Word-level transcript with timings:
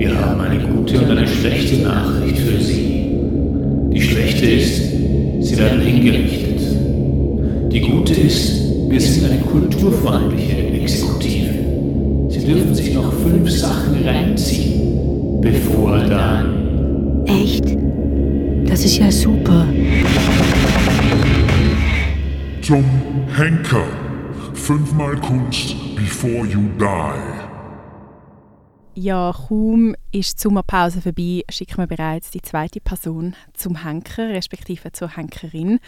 Wir 0.00 0.18
haben 0.18 0.40
eine 0.40 0.58
gute 0.58 0.98
und 0.98 1.10
eine 1.10 1.28
schlechte 1.28 1.82
Nachricht 1.82 2.38
für 2.38 2.58
Sie. 2.58 3.04
Die 3.92 4.00
schlechte 4.00 4.46
ist, 4.46 4.78
Sie 5.42 5.58
werden 5.58 5.82
hingerichtet. 5.82 6.62
Die 7.70 7.80
gute 7.80 8.14
ist, 8.14 8.62
wir 8.88 8.98
sind 8.98 9.30
eine 9.30 9.42
kulturfreundliche 9.42 10.56
Exekutive. 10.72 11.50
Sie 12.30 12.46
dürfen 12.46 12.74
sich 12.74 12.94
noch 12.94 13.12
fünf 13.12 13.50
Sachen 13.50 14.02
reinziehen, 14.02 15.38
bevor 15.42 15.98
dann. 15.98 17.26
Echt? 17.26 17.66
Das 18.64 18.82
ist 18.82 18.96
ja 18.96 19.12
super. 19.12 19.66
Zum 22.62 22.84
Henker. 23.36 23.84
Fünfmal 24.54 25.16
Kunst 25.16 25.76
before 25.94 26.46
you 26.46 26.60
die. 26.78 27.39
Ja, 28.94 29.32
kaum 29.48 29.94
ist 30.10 30.38
die 30.38 30.42
Sommerpause 30.42 31.00
vorbei, 31.00 31.44
schicken 31.48 31.78
wir 31.78 31.86
bereits 31.86 32.30
die 32.30 32.42
zweite 32.42 32.80
Person 32.80 33.36
zum 33.54 33.84
Henker, 33.84 34.30
respektive 34.30 34.92
zur 34.92 35.16
Henkerin. 35.16 35.78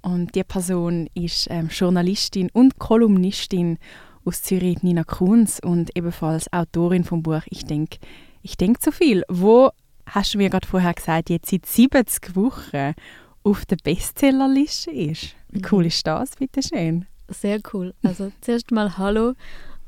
Und 0.00 0.34
die 0.34 0.44
Person 0.44 1.08
ist 1.14 1.48
ähm, 1.50 1.68
Journalistin 1.68 2.50
und 2.52 2.78
Kolumnistin 2.78 3.78
aus 4.24 4.42
Zürich, 4.42 4.82
Nina 4.82 5.04
Kunz, 5.04 5.60
und 5.62 5.96
ebenfalls 5.96 6.52
Autorin 6.52 7.04
vom 7.04 7.22
Buch 7.22 7.42
Ich 7.50 7.64
denke 7.64 7.98
ich 8.42 8.56
denk 8.56 8.80
zu 8.80 8.92
viel, 8.92 9.24
wo, 9.28 9.70
hast 10.06 10.34
du 10.34 10.38
mir 10.38 10.50
gerade 10.50 10.68
vorher 10.68 10.94
gesagt, 10.94 11.30
jetzt 11.30 11.50
seit 11.50 11.66
70 11.66 12.36
Wochen 12.36 12.94
auf 13.42 13.66
der 13.66 13.76
Bestsellerliste 13.82 14.92
ist. 14.92 15.34
Wie 15.50 15.62
cool 15.72 15.80
mhm. 15.80 15.88
ist 15.88 16.06
das, 16.06 16.36
bitte 16.36 16.62
schön? 16.62 17.06
Sehr 17.28 17.58
cool. 17.72 17.92
Also 18.04 18.30
zuerst 18.40 18.70
mal 18.70 18.96
Hallo 18.98 19.34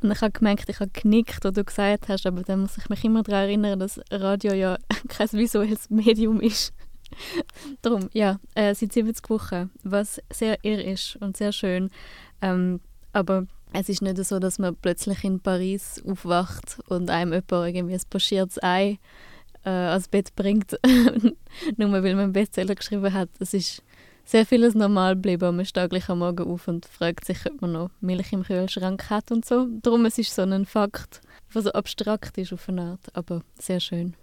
und 0.03 0.13
ich 0.13 0.21
habe 0.21 0.33
gemerkt, 0.33 0.69
ich 0.69 0.81
habe 0.81 0.91
genickt, 0.91 1.45
was 1.45 1.53
du 1.53 1.65
gesagt 1.65 2.09
hast, 2.09 2.27
aber 2.27 2.43
dann 2.43 2.61
muss 2.61 2.79
ich 2.79 2.89
mich 2.89 3.05
immer 3.05 3.23
daran 3.23 3.45
erinnern, 3.45 3.79
dass 3.79 4.01
Radio 4.11 4.53
ja 4.53 4.79
kein 5.09 5.33
visuelles 5.33 5.91
Medium 5.91 6.41
ist. 6.41 6.73
Darum, 7.83 8.09
ja, 8.13 8.39
äh, 8.55 8.75
seit 8.75 8.93
70 8.93 9.29
Wochen, 9.31 9.71
was 9.83 10.21
sehr 10.33 10.59
irr 10.63 10.85
ist 10.85 11.17
und 11.17 11.37
sehr 11.37 11.53
schön. 11.53 11.91
Ähm, 12.43 12.81
aber 13.13 13.47
es 13.73 13.89
ist 13.89 14.03
nicht 14.03 14.25
so, 14.25 14.39
dass 14.39 14.59
man 14.59 14.77
plötzlich 14.77 15.25
in 15.25 15.41
Paris 15.41 16.03
aufwacht 16.07 16.79
und 16.89 17.11
einem 17.11 17.33
jemand 17.33 17.53
irgendwie 17.77 17.95
ein 17.95 18.03
pochiertes 18.09 18.63
Ei 18.63 18.99
äh, 19.65 19.71
ans 19.71 20.09
Bett 20.09 20.35
bringt, 20.37 20.79
nur 21.77 21.93
weil 21.93 22.03
man 22.03 22.19
einen 22.19 22.33
Bestseller 22.33 22.75
geschrieben 22.75 23.13
hat. 23.13 23.29
Es 23.39 23.55
ist 23.55 23.83
sehr 24.29 24.45
vieles 24.45 24.75
normal 24.75 25.15
geblieben. 25.15 25.57
Man 25.57 25.65
steht 25.65 25.89
gleich 25.89 26.11
am 26.11 26.19
Morgen 26.19 26.47
auf 26.47 26.69
und 26.69 26.85
fragt 26.85 27.25
sich, 27.25 27.39
ob 27.47 27.63
man 27.63 27.73
noch 27.73 27.91
Milch 28.01 28.31
im 28.33 28.43
Kühlschrank 28.43 29.09
hat 29.09 29.33
und 29.33 29.47
so. 29.47 29.67
Darum 29.83 30.05
es 30.05 30.19
ist 30.19 30.35
so 30.35 30.43
ein 30.43 30.67
Fakt, 30.67 31.23
der 31.55 31.63
so 31.63 31.73
abstrakt 31.73 32.37
ist 32.37 32.53
auf 32.53 32.69
eine 32.69 32.83
Art, 32.83 33.01
aber 33.15 33.43
sehr 33.59 33.81
schön. 33.81 34.15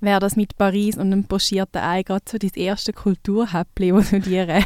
Wäre 0.00 0.20
das 0.20 0.36
mit 0.36 0.58
Paris 0.58 0.96
und 0.96 1.12
einem 1.12 1.24
pochierten 1.24 1.80
Ei 1.80 2.02
gerade 2.02 2.24
so 2.28 2.36
dein 2.36 2.52
erste 2.54 2.92
Kulturhäppchen, 2.92 3.96
das 3.96 4.10
du 4.10 4.20
dir 4.20 4.48
äh, 4.50 4.64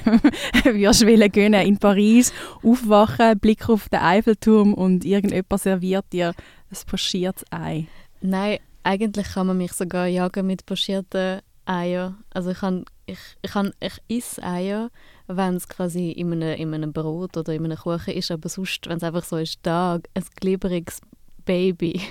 würdest 0.64 1.06
wollen 1.06 1.30
gönnen? 1.30 1.64
In 1.66 1.78
Paris 1.78 2.32
aufwachen, 2.62 3.38
Blick 3.38 3.68
auf 3.68 3.88
den 3.88 4.00
Eiffelturm 4.00 4.74
und 4.74 5.04
irgendjemand 5.04 5.62
serviert 5.62 6.06
dir 6.12 6.34
ein 6.70 6.78
pochiertes 6.86 7.44
Ei? 7.52 7.86
Nein, 8.20 8.58
eigentlich 8.82 9.28
kann 9.28 9.46
man 9.46 9.58
mich 9.58 9.72
sogar 9.72 10.06
jagen 10.08 10.46
mit 10.46 10.66
pochierten 10.66 11.40
Eier. 11.66 12.16
Also 12.34 12.50
ich 12.50 12.58
kann, 12.58 12.84
ich, 13.12 13.18
ich, 13.42 13.50
kann, 13.50 13.72
ich 13.80 14.00
esse 14.08 14.42
Eier, 14.42 14.90
wenn 15.26 15.56
es 15.56 15.68
quasi 15.68 16.10
in 16.10 16.32
einem, 16.32 16.56
in 16.56 16.74
einem 16.74 16.92
Brot 16.92 17.36
oder 17.36 17.52
in 17.52 17.64
einem 17.64 17.78
Kuchen 17.78 18.14
ist, 18.14 18.30
aber 18.30 18.48
sonst, 18.48 18.88
wenn 18.88 18.96
es 18.96 19.02
einfach 19.02 19.24
so 19.24 19.36
ist, 19.36 19.60
da 19.62 19.98
ein 20.14 20.24
glibberiges 20.36 21.00
Baby. 21.44 21.92
ich 21.94 22.10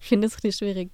finde 0.00 0.26
es 0.26 0.34
ein 0.34 0.40
bisschen 0.42 0.68
schwierig. 0.68 0.90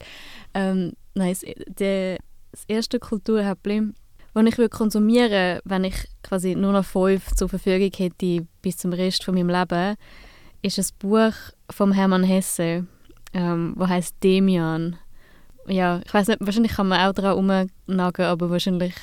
Ähm, 0.55 0.93
nein, 1.15 1.31
das, 1.33 1.45
der, 1.67 2.19
das 2.53 2.65
erste 2.69 2.99
Kulturhäppchen, 2.99 3.95
das 4.35 4.59
ich 4.59 4.71
konsumieren 4.71 5.31
würde, 5.31 5.61
wenn 5.65 5.85
ich 5.85 5.97
quasi 6.23 6.55
nur 6.55 6.73
noch 6.73 6.85
fünf 6.85 7.35
zur 7.35 7.49
Verfügung 7.49 7.91
hätte 7.97 8.47
bis 8.63 8.77
zum 8.77 8.93
Rest 8.93 9.25
von 9.25 9.35
meinem 9.35 9.49
Leben, 9.49 9.97
ist 10.63 10.79
ein 10.79 10.87
Buch 10.99 11.35
von 11.71 11.93
Hermann 11.93 12.25
Hesse, 12.25 12.87
ähm, 13.33 13.75
das 13.79 13.89
heißt 13.89 14.17
Demian 14.23 14.99
ja, 15.67 16.01
ich 16.05 16.13
weiß 16.13 16.29
nicht, 16.29 16.41
wahrscheinlich 16.41 16.73
kann 16.73 16.89
man 16.89 17.01
auch 17.01 17.15
daran 17.15 17.39
umnagen, 17.87 18.25
aber 18.25 18.51
wahrscheinlich 18.51 18.95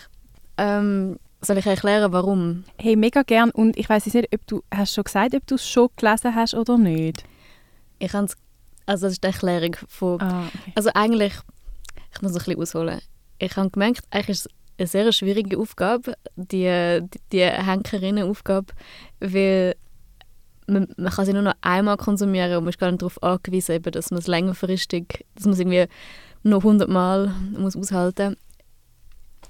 ähm, 0.57 1.17
soll 1.41 1.57
ich 1.57 1.65
erklären, 1.65 2.11
warum? 2.11 2.63
Hey, 2.77 2.95
mega 2.95 3.23
gern. 3.23 3.49
Und 3.51 3.77
ich 3.77 3.89
weiß 3.89 4.05
nicht, 4.05 4.33
ob 4.33 4.47
du 4.47 4.63
hast 4.73 4.93
schon 4.93 5.03
gesagt, 5.03 5.33
ob 5.33 5.45
du 5.47 5.55
es 5.55 5.67
schon 5.67 5.89
gelesen 5.95 6.35
hast 6.35 6.53
oder 6.53 6.77
nicht. 6.77 7.23
Ich 7.99 8.13
habe 8.13 8.27
also 8.85 9.05
das 9.05 9.13
ist 9.13 9.23
die 9.23 9.27
Erklärung 9.27 9.75
von, 9.87 10.19
ah, 10.21 10.47
okay. 10.47 10.71
also 10.75 10.89
eigentlich, 10.93 11.33
ich 12.13 12.21
muss 12.21 12.31
ein 12.31 12.37
bisschen 12.37 12.59
ausholen. 12.59 12.99
Ich 13.39 13.55
habe 13.55 13.69
gemerkt, 13.69 14.01
eigentlich 14.11 14.29
ist 14.29 14.45
es 14.45 14.51
eine 14.77 14.87
sehr 14.87 15.11
schwierige 15.11 15.57
Aufgabe, 15.57 16.15
die, 16.35 16.99
die, 17.01 17.19
die 17.31 17.43
Henkerinnenaufgabe, 17.43 18.73
weil 19.19 19.75
man, 20.67 20.87
man, 20.97 21.11
kann 21.11 21.25
sie 21.25 21.33
nur 21.33 21.41
noch 21.41 21.55
einmal 21.61 21.97
konsumieren 21.97 22.57
und 22.57 22.63
man 22.63 22.69
ist 22.69 22.79
gar 22.79 22.91
nicht 22.91 23.01
darauf 23.01 23.21
angewiesen, 23.21 23.81
dass 23.81 24.11
man 24.11 24.19
es 24.19 24.27
längerfristig, 24.27 25.25
dass 25.35 25.45
man 25.45 25.53
es 25.53 25.59
irgendwie 25.59 25.87
noch 26.43 26.63
hundertmal 26.63 27.33
muss 27.57 27.75
aushalten 27.75 28.35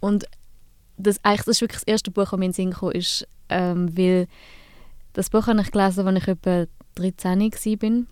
und 0.02 0.26
das, 0.98 1.24
eigentlich, 1.24 1.46
das 1.46 1.56
ist 1.58 1.62
wirklich 1.62 1.82
das 1.82 1.88
erste 1.88 2.12
Buch, 2.12 2.30
das 2.30 2.40
mir 2.40 2.46
in 2.46 2.52
den 2.52 2.54
Sinn 2.54 2.74
kam, 2.74 2.92
ist, 2.92 3.28
ähm, 3.50 3.98
weil 3.98 4.28
das 5.14 5.30
Buch 5.30 5.48
habe 5.48 5.62
ich 5.62 5.72
gelesen, 5.72 6.08
als 6.08 6.18
ich 6.18 6.28
etwa 6.28 6.66
13 6.96 7.40
war. 7.40 8.04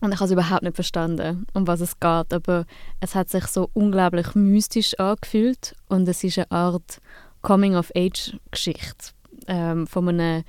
Und 0.00 0.12
ich 0.12 0.18
habe 0.18 0.24
es 0.24 0.30
überhaupt 0.32 0.62
nicht 0.62 0.74
verstanden, 0.74 1.46
um 1.54 1.66
was 1.66 1.80
es 1.80 2.00
geht. 2.00 2.32
Aber 2.32 2.64
es 3.00 3.14
hat 3.14 3.28
sich 3.28 3.46
so 3.46 3.70
unglaublich 3.72 4.34
mystisch 4.34 4.98
angefühlt. 4.98 5.76
Und 5.88 6.08
es 6.08 6.24
ist 6.24 6.38
eine 6.38 6.50
Art 6.50 7.00
Coming-of-Age-Geschichte 7.42 9.12
ähm, 9.46 9.86
von, 9.86 10.08
einem, 10.08 10.42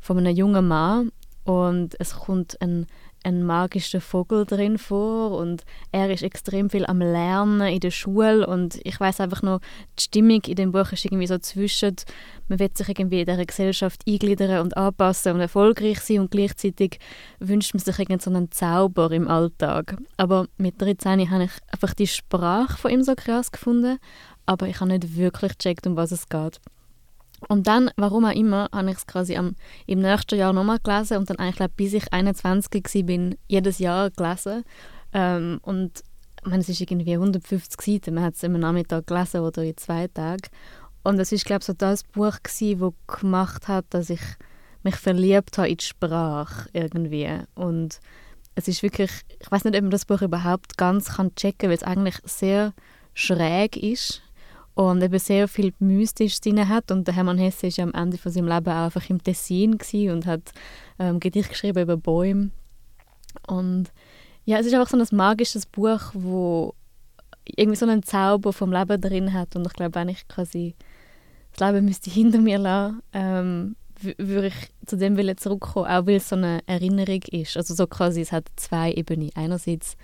von 0.00 0.18
einem 0.18 0.34
jungen 0.34 0.66
Mann. 0.66 1.12
Und 1.44 1.94
es 1.98 2.14
kommt 2.14 2.60
ein 2.62 2.86
ein 3.24 3.42
magischer 3.42 4.00
Vogel 4.00 4.44
drin 4.44 4.78
vor 4.78 5.32
und 5.38 5.64
er 5.92 6.10
ist 6.10 6.22
extrem 6.22 6.70
viel 6.70 6.86
am 6.86 6.98
Lernen 6.98 7.62
in 7.62 7.80
der 7.80 7.90
Schule 7.90 8.46
und 8.46 8.78
ich 8.84 9.00
weiß 9.00 9.20
einfach 9.20 9.42
noch, 9.42 9.60
die 9.98 10.04
Stimmung 10.04 10.42
in 10.46 10.56
dem 10.56 10.72
Buch 10.72 10.92
ist 10.92 11.04
irgendwie 11.04 11.26
so 11.26 11.38
zwischen, 11.38 11.96
man 12.48 12.58
will 12.58 12.70
sich 12.74 12.88
irgendwie 12.88 13.20
in 13.20 13.26
dieser 13.26 13.44
Gesellschaft 13.44 14.02
eingliedern 14.06 14.60
und 14.60 14.76
anpassen 14.76 15.32
und 15.32 15.40
erfolgreich 15.40 16.00
sein 16.00 16.20
und 16.20 16.30
gleichzeitig 16.30 16.98
wünscht 17.38 17.74
man 17.74 17.80
sich 17.80 17.98
irgendwie 17.98 18.22
so 18.22 18.30
einen 18.30 18.50
Zauber 18.50 19.10
im 19.10 19.26
Alltag. 19.26 19.96
Aber 20.16 20.46
mit 20.58 20.80
13 20.80 21.30
habe 21.30 21.44
ich 21.44 21.52
einfach 21.72 21.94
die 21.94 22.06
Sprache 22.06 22.76
von 22.76 22.90
ihm 22.90 23.02
so 23.02 23.14
krass 23.14 23.50
gefunden, 23.50 23.98
aber 24.46 24.68
ich 24.68 24.80
habe 24.80 24.90
nicht 24.90 25.16
wirklich 25.16 25.56
gecheckt, 25.56 25.86
um 25.86 25.96
was 25.96 26.12
es 26.12 26.28
geht. 26.28 26.60
Und 27.48 27.66
dann, 27.66 27.90
warum 27.96 28.24
auch 28.24 28.34
immer, 28.34 28.68
habe 28.72 28.90
ich 28.90 28.96
es 28.96 29.06
quasi 29.06 29.36
am, 29.36 29.56
im 29.86 30.00
nächsten 30.00 30.38
Jahr 30.38 30.52
nochmal 30.52 30.78
gelesen 30.82 31.18
und 31.18 31.30
dann 31.30 31.38
eigentlich, 31.38 31.56
glaub, 31.56 31.76
bis 31.76 31.92
ich 31.92 32.12
21 32.12 32.84
war, 32.84 33.36
jedes 33.48 33.78
Jahr 33.78 34.10
gelesen. 34.10 34.64
Ähm, 35.12 35.60
und 35.62 36.02
ich 36.42 36.50
meine, 36.50 36.60
es 36.60 36.68
ist 36.68 36.80
irgendwie 36.80 37.14
150 37.14 37.80
Seiten, 37.80 38.14
man 38.14 38.24
hat 38.24 38.34
es 38.34 38.42
im 38.42 38.52
Nachmittag 38.52 39.06
gelesen 39.06 39.40
oder 39.40 39.62
in 39.62 39.76
zwei 39.76 40.08
Tagen. 40.08 40.48
Und 41.02 41.18
es 41.18 41.32
ist, 41.32 41.44
glaube 41.44 41.60
ich, 41.60 41.66
so 41.66 41.72
das 41.72 42.02
Buch 42.02 42.36
gewesen, 42.42 42.80
das 42.80 43.18
gemacht 43.20 43.68
hat, 43.68 43.86
dass 43.90 44.10
ich 44.10 44.22
mich 44.82 44.96
verliebt 44.96 45.58
habe 45.58 45.68
in 45.68 45.76
die 45.76 45.84
Sprache 45.84 46.68
irgendwie. 46.72 47.30
Und 47.54 48.00
es 48.54 48.68
ist 48.68 48.82
wirklich, 48.82 49.10
ich 49.40 49.50
weiß 49.50 49.64
nicht, 49.64 49.74
ob 49.74 49.82
man 49.82 49.90
das 49.90 50.04
Buch 50.04 50.22
überhaupt 50.22 50.76
ganz 50.76 51.16
kann 51.16 51.34
checken 51.34 51.58
kann, 51.58 51.70
weil 51.70 51.76
es 51.76 51.82
eigentlich 51.82 52.16
sehr 52.24 52.72
schräg 53.14 53.76
ist 53.76 54.23
und 54.74 55.02
eben 55.02 55.18
sehr 55.18 55.48
viel 55.48 55.72
Mystisches 55.78 56.40
drin 56.40 56.68
hat. 56.68 56.90
Und 56.90 57.06
der 57.06 57.14
Hermann 57.14 57.38
Hesse 57.38 57.64
war 57.64 57.70
ja 57.70 57.84
am 57.84 57.94
Ende 57.94 58.18
von 58.18 58.32
seinem 58.32 58.48
Leben 58.48 58.68
auch 58.68 58.84
einfach 58.84 59.08
im 59.08 59.22
Tessin 59.22 59.78
und 60.10 60.26
hat 60.26 60.52
ähm, 60.98 61.20
Gedicht 61.20 61.48
geschrieben 61.48 61.82
über 61.82 61.96
Bäume. 61.96 62.50
Und 63.46 63.92
ja, 64.44 64.58
es 64.58 64.66
ist 64.66 64.74
einfach 64.74 64.90
so 64.90 64.98
ein 64.98 65.16
magisches 65.16 65.66
Buch, 65.66 66.00
wo 66.12 66.74
irgendwie 67.46 67.76
so 67.76 67.86
einen 67.86 68.02
Zauber 68.02 68.52
vom 68.52 68.72
Leben 68.72 69.00
drin 69.00 69.32
hat. 69.32 69.54
Und 69.56 69.66
ich 69.66 69.72
glaube, 69.72 69.94
wenn 69.94 70.08
ich 70.08 70.26
quasi 70.28 70.74
das 71.56 71.70
Leben 71.70 71.84
müsste 71.84 72.10
hinter 72.10 72.38
mir 72.38 72.58
lassen, 72.58 73.02
ähm, 73.12 73.76
würde 74.00 74.48
ich 74.48 74.54
zu 74.86 74.96
dem 74.96 75.16
zurückkommen, 75.36 75.86
auch 75.86 76.06
weil 76.06 76.16
es 76.16 76.28
so 76.28 76.36
eine 76.36 76.60
Erinnerung 76.66 77.22
ist. 77.30 77.56
Also 77.56 77.74
so 77.74 77.86
quasi, 77.86 78.20
es 78.20 78.32
hat 78.32 78.48
zwei 78.56 78.92
Ebenen. 78.92 79.30
Einerseits 79.34 79.96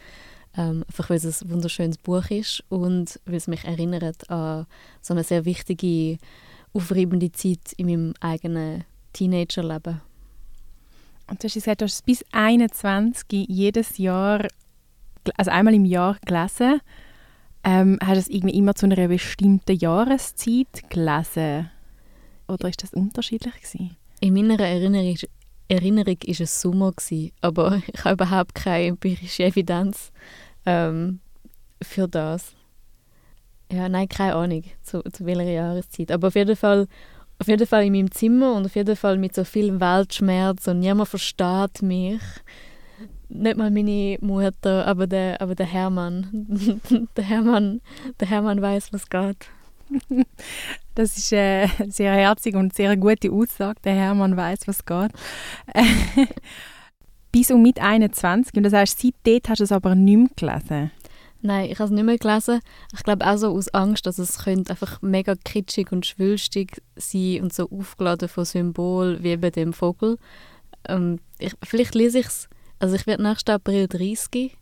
ähm, 0.56 0.84
einfach 0.86 1.10
weil 1.10 1.16
es 1.16 1.42
ein 1.42 1.50
wunderschönes 1.50 1.98
Buch 1.98 2.28
ist 2.30 2.64
und 2.68 3.20
weil 3.24 3.36
es 3.36 3.46
mich 3.46 3.64
erinnert 3.64 4.28
an 4.30 4.66
so 5.00 5.14
eine 5.14 5.24
sehr 5.24 5.44
wichtige, 5.44 6.18
aufreibende 6.72 7.30
Zeit 7.32 7.72
in 7.76 7.86
meinem 7.86 8.14
eigenen 8.20 8.84
Teenagerleben. 9.12 10.00
Und 11.28 11.42
du 11.42 11.44
hast 11.46 11.54
gesagt, 11.54 11.80
du 11.80 11.84
hast 11.84 12.04
bis 12.04 12.24
21 12.32 13.46
jedes 13.48 13.98
Jahr, 13.98 14.46
also 15.36 15.50
einmal 15.50 15.74
im 15.74 15.84
Jahr 15.84 16.16
gelesen. 16.26 16.80
Ähm, 17.62 17.98
hast 18.02 18.14
du 18.14 18.18
es 18.18 18.28
irgendwie 18.28 18.56
immer 18.56 18.74
zu 18.74 18.86
einer 18.86 19.06
bestimmten 19.06 19.76
Jahreszeit 19.76 20.88
gelesen? 20.88 21.70
Oder 22.48 22.68
ist 22.68 22.82
das 22.82 22.94
unterschiedlich 22.94 23.54
gewesen? 23.54 23.96
In 24.20 24.34
meiner 24.34 24.58
Erinnerung, 24.58 25.16
Erinnerung 25.70 26.16
ist 26.24 26.40
es 26.40 26.60
Sommer 26.60 26.92
aber 27.40 27.80
ich 27.92 28.04
habe 28.04 28.14
überhaupt 28.14 28.54
keine 28.54 28.86
empirische 28.86 29.44
Evidenz. 29.44 30.10
Ähm, 30.66 31.20
für 31.82 32.06
das. 32.08 32.54
Ja, 33.72 33.88
nein, 33.88 34.08
keine 34.08 34.34
Ahnung, 34.34 34.64
zu, 34.82 35.02
zu 35.12 35.24
welcher 35.24 35.44
Jahreszeit. 35.44 36.10
Aber 36.10 36.28
auf 36.28 36.34
jeden 36.34 36.56
Fall 36.56 36.86
auf 37.38 37.48
jeden 37.48 37.66
Fall 37.66 37.86
in 37.86 37.94
meinem 37.94 38.10
Zimmer 38.10 38.52
und 38.52 38.66
auf 38.66 38.76
jeden 38.76 38.96
Fall 38.96 39.16
mit 39.16 39.34
so 39.34 39.44
viel 39.44 39.80
Weltschmerz 39.80 40.68
und 40.68 40.80
niemand 40.80 41.08
versteht 41.08 41.80
mich. 41.80 42.20
Nicht 43.30 43.56
mal 43.56 43.70
meine 43.70 44.18
Mutter, 44.20 44.86
aber 44.86 45.06
der, 45.06 45.40
aber 45.40 45.54
der 45.54 45.64
Hermann. 45.64 46.80
der 47.16 47.24
Hermann, 47.24 47.80
der 48.18 48.28
Hermann 48.28 48.60
weiß, 48.60 48.92
was 48.92 49.08
geht. 49.08 49.46
Das 50.94 51.16
ist 51.16 51.32
eine 51.32 51.70
sehr 51.88 52.12
herzige 52.12 52.58
und 52.58 52.74
sehr 52.74 52.96
gute 52.96 53.30
Aussage. 53.30 53.80
Der 53.84 53.94
Hermann 53.94 54.36
weiß, 54.36 54.66
was 54.66 54.84
geht. 54.84 55.12
Bis 57.32 57.50
um 57.50 57.62
mit 57.62 57.80
21. 57.80 58.54
Und 58.56 58.64
das 58.64 58.72
heißt, 58.72 59.00
seitdem 59.00 59.40
hast 59.48 59.60
du 59.60 59.64
es 59.64 59.72
aber 59.72 59.94
nicht 59.94 60.16
mehr 60.18 60.28
gelesen. 60.36 60.90
Nein, 61.42 61.70
ich 61.70 61.78
habe 61.78 61.84
es 61.84 61.90
nicht 61.90 62.04
mehr 62.04 62.18
gelesen. 62.18 62.60
Ich 62.92 63.02
glaube 63.02 63.26
auch 63.26 63.36
so 63.38 63.54
aus 63.54 63.68
Angst, 63.68 64.04
dass 64.04 64.18
es 64.18 64.44
könnte 64.44 64.72
einfach 64.72 65.00
mega 65.00 65.34
kitschig 65.36 65.90
und 65.90 66.04
schwülstig 66.04 66.82
sein 66.96 67.40
und 67.42 67.54
so 67.54 67.70
aufgeladen 67.70 68.28
von 68.28 68.44
Symbol 68.44 69.22
wie 69.22 69.36
bei 69.36 69.50
dem 69.50 69.72
Vogel. 69.72 70.18
Ähm, 70.86 71.18
ich, 71.38 71.54
vielleicht 71.62 71.94
lese 71.94 72.18
ich 72.18 72.26
es, 72.26 72.48
also 72.78 72.94
ich 72.94 73.06
werde 73.06 73.22
nächsten 73.22 73.52
April 73.52 73.88
30. 73.88 74.56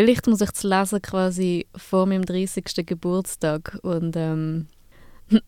Vielleicht 0.00 0.26
muss 0.26 0.40
ich 0.40 0.48
es 0.48 0.62
lesen 0.62 1.02
quasi 1.02 1.66
vor 1.76 2.06
meinem 2.06 2.24
30. 2.24 2.86
Geburtstag 2.86 3.78
und, 3.82 4.16
ähm, 4.16 4.66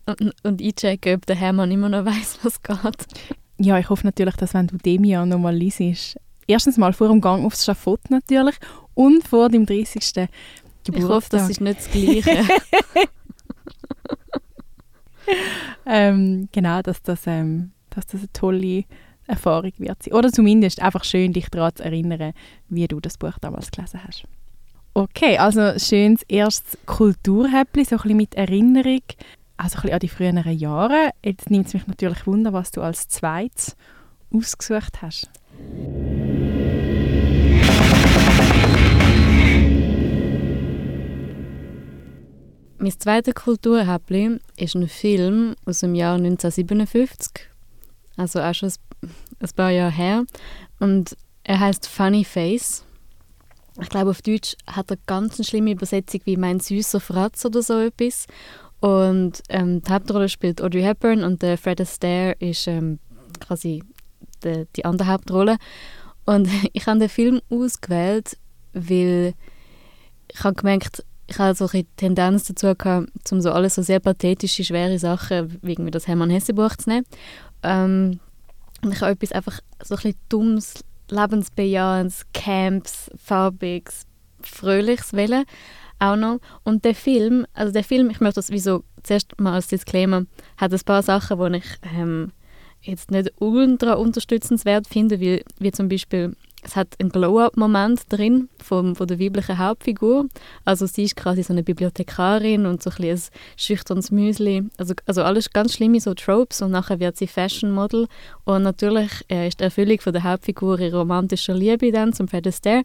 und, 0.05 0.31
und 0.43 0.61
einchecken, 0.61 1.15
ob 1.15 1.25
der 1.25 1.35
Hermann 1.35 1.71
immer 1.71 1.89
noch 1.89 2.05
weiß, 2.05 2.37
was 2.43 2.61
geht. 2.61 3.07
Ja, 3.57 3.79
ich 3.79 3.89
hoffe 3.89 4.05
natürlich, 4.05 4.35
dass 4.35 4.53
wenn 4.53 4.67
du 4.67 4.77
dem 4.77 5.05
Jahr 5.05 5.25
nochmal 5.25 5.55
liest, 5.55 6.19
erstens 6.45 6.77
mal 6.77 6.93
vor 6.93 7.07
dem 7.07 7.19
Gang 7.19 7.43
aufs 7.43 7.65
Schafott 7.65 8.11
natürlich 8.11 8.53
und 8.93 9.27
vor 9.27 9.49
dem 9.49 9.65
30. 9.65 9.93
Geburtstag. 10.13 10.29
Ich 10.87 11.03
hoffe, 11.03 11.29
das 11.31 11.49
ist 11.49 11.59
nicht 11.59 11.79
das 11.79 11.89
Gleiche. 11.89 12.47
ähm, 15.87 16.47
genau, 16.51 16.83
dass 16.83 17.01
das, 17.01 17.25
ähm, 17.25 17.71
dass 17.89 18.05
das 18.05 18.21
eine 18.21 18.33
tolle 18.33 18.83
Erfahrung 19.25 19.71
wird 19.77 20.03
sein. 20.03 20.13
Oder 20.13 20.31
zumindest 20.31 20.79
einfach 20.79 21.03
schön, 21.03 21.33
dich 21.33 21.49
daran 21.49 21.75
zu 21.75 21.83
erinnern, 21.83 22.33
wie 22.69 22.87
du 22.87 22.99
das 22.99 23.17
Buch 23.17 23.39
damals 23.41 23.71
gelesen 23.71 23.99
hast. 24.05 24.27
Okay, 24.95 25.39
also 25.39 25.79
schönes 25.79 26.21
erstes 26.27 26.77
Kulturhäppchen, 26.85 27.83
so 27.83 27.95
ein 27.95 28.01
bisschen 28.03 28.17
mit 28.17 28.35
Erinnerung, 28.35 29.01
also 29.57 29.89
an 29.91 29.97
die 29.97 30.07
früheren 30.07 30.47
Jahre. 30.55 31.09
Jetzt 31.23 31.49
nimmt 31.49 31.65
es 31.65 31.73
mich 31.73 31.87
natürlich 31.87 32.27
wunder, 32.27 32.53
was 32.53 32.69
du 32.69 32.81
als 32.81 33.07
zweites 33.07 33.75
ausgesucht 34.31 35.01
hast. 35.01 35.31
Mein 42.77 42.99
zweites 42.99 43.33
Kulturhäppchen 43.33 44.41
ist 44.57 44.75
ein 44.75 44.87
Film 44.87 45.55
aus 45.65 45.79
dem 45.79 45.95
Jahr 45.95 46.17
1957, 46.17 47.49
also 48.15 48.41
auch 48.41 48.53
schon 48.53 48.71
ein 49.01 49.49
paar 49.55 49.71
Jahre 49.71 49.91
her. 49.91 50.25
Und 50.79 51.17
er 51.43 51.59
heißt 51.61 51.87
Funny 51.87 52.23
Face. 52.23 52.85
Ich 53.81 53.89
glaube, 53.89 54.11
auf 54.11 54.21
Deutsch 54.21 54.55
hat 54.67 54.91
er 54.91 54.97
ganz 55.07 55.39
eine 55.39 55.45
schlimme 55.45 55.71
Übersetzung 55.71 56.21
wie 56.25 56.37
«Mein 56.37 56.59
süßer 56.59 56.99
Fratz» 56.99 57.43
oder 57.45 57.61
so 57.63 57.79
etwas. 57.79 58.27
Und 58.79 59.41
ähm, 59.49 59.81
die 59.81 59.91
Hauptrolle 59.91 60.29
spielt 60.29 60.61
Audrey 60.61 60.83
Hepburn 60.83 61.23
und 61.23 61.41
der 61.41 61.57
Fred 61.57 61.81
Astaire 61.81 62.35
ist 62.39 62.67
ähm, 62.67 62.99
quasi 63.39 63.83
die, 64.43 64.65
die 64.75 64.85
andere 64.85 65.07
Hauptrolle. 65.07 65.57
Und 66.25 66.49
ich 66.73 66.85
habe 66.85 66.99
den 66.99 67.09
Film 67.09 67.41
ausgewählt, 67.49 68.37
weil 68.73 69.33
ich 70.31 70.43
habe 70.43 70.55
gemerkt, 70.55 71.03
ich 71.27 71.39
hatte 71.39 71.57
so 71.57 71.69
eine 71.71 71.85
Tendenz 71.95 72.43
dazu 72.45 72.75
gehabt, 72.75 73.09
um 73.31 73.41
so 73.41 73.51
alles 73.51 73.75
so 73.75 73.81
sehr 73.81 73.99
pathetische, 73.99 74.63
schwere 74.63 74.99
Sachen, 74.99 75.57
wie 75.61 75.75
das 75.91 76.07
Hermann 76.07 76.29
Hesse 76.29 76.53
Buch 76.53 76.75
zu 76.75 76.89
nehmen. 76.89 77.05
Ähm, 77.63 78.19
und 78.83 78.93
ich 78.93 79.01
habe 79.01 79.11
etwas 79.11 79.31
einfach 79.31 79.59
so 79.81 79.95
ein 79.95 79.97
bisschen 79.97 80.15
dummes, 80.29 80.73
lebensbejahendes, 81.13 82.25
Camps, 82.33 83.11
farbiges, 83.15 84.05
fröhliches 84.41 85.13
wählen 85.13 85.45
auch 85.99 86.15
noch. 86.15 86.39
Und 86.63 86.85
der 86.85 86.95
Film, 86.95 87.45
also 87.53 87.71
der 87.71 87.83
Film, 87.83 88.09
ich 88.09 88.19
möchte 88.19 88.35
das 88.35 88.49
wieso 88.49 88.83
zuerst 89.03 89.39
mal 89.39 89.53
als 89.53 89.67
Disclaimer, 89.67 90.25
hat 90.57 90.73
ein 90.73 90.79
paar 90.85 91.03
Sachen, 91.03 91.39
die 91.53 91.57
ich 91.57 91.65
ähm, 91.95 92.31
jetzt 92.81 93.11
nicht 93.11 93.31
ultra 93.39 93.93
unterstützenswert 93.93 94.87
finde, 94.87 95.19
wie, 95.19 95.43
wie 95.59 95.71
zum 95.71 95.87
Beispiel 95.87 96.35
es 96.63 96.75
hat 96.75 96.95
einen 96.99 97.09
Glow-up-Moment 97.09 98.01
drin 98.09 98.49
von, 98.61 98.95
von 98.95 99.07
der 99.07 99.19
weiblichen 99.19 99.57
Hauptfigur. 99.57 100.27
Also 100.65 100.85
sie 100.85 101.03
ist 101.03 101.15
quasi 101.15 101.43
so 101.43 101.53
eine 101.53 101.63
Bibliothekarin 101.63 102.65
und 102.65 102.81
so 102.81 102.89
ein, 102.89 103.09
ein 103.09 103.21
schüchternes 103.57 104.11
Müsli. 104.11 104.63
Also, 104.77 104.93
also 105.05 105.23
alles 105.23 105.51
ganz 105.51 105.73
schlimme 105.73 105.99
so 105.99 106.13
Tropes 106.13 106.61
und 106.61 106.71
nachher 106.71 106.99
wird 106.99 107.17
sie 107.17 107.27
Fashion-Model 107.27 108.07
und 108.45 108.63
natürlich 108.63 109.11
äh, 109.29 109.47
ist 109.47 109.59
die 109.59 109.65
Erfüllung 109.65 109.99
von 109.99 110.13
der 110.13 110.23
Hauptfigur 110.23 110.79
ihre 110.79 110.99
romantische 110.99 111.53
Liebe 111.53 111.91
dann 111.91 112.13
zum 112.13 112.27
Fred 112.27 112.47
Astaire. 112.47 112.83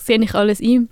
Sehe 0.00 0.20
ich 0.20 0.34
alles 0.34 0.60
ein. 0.60 0.88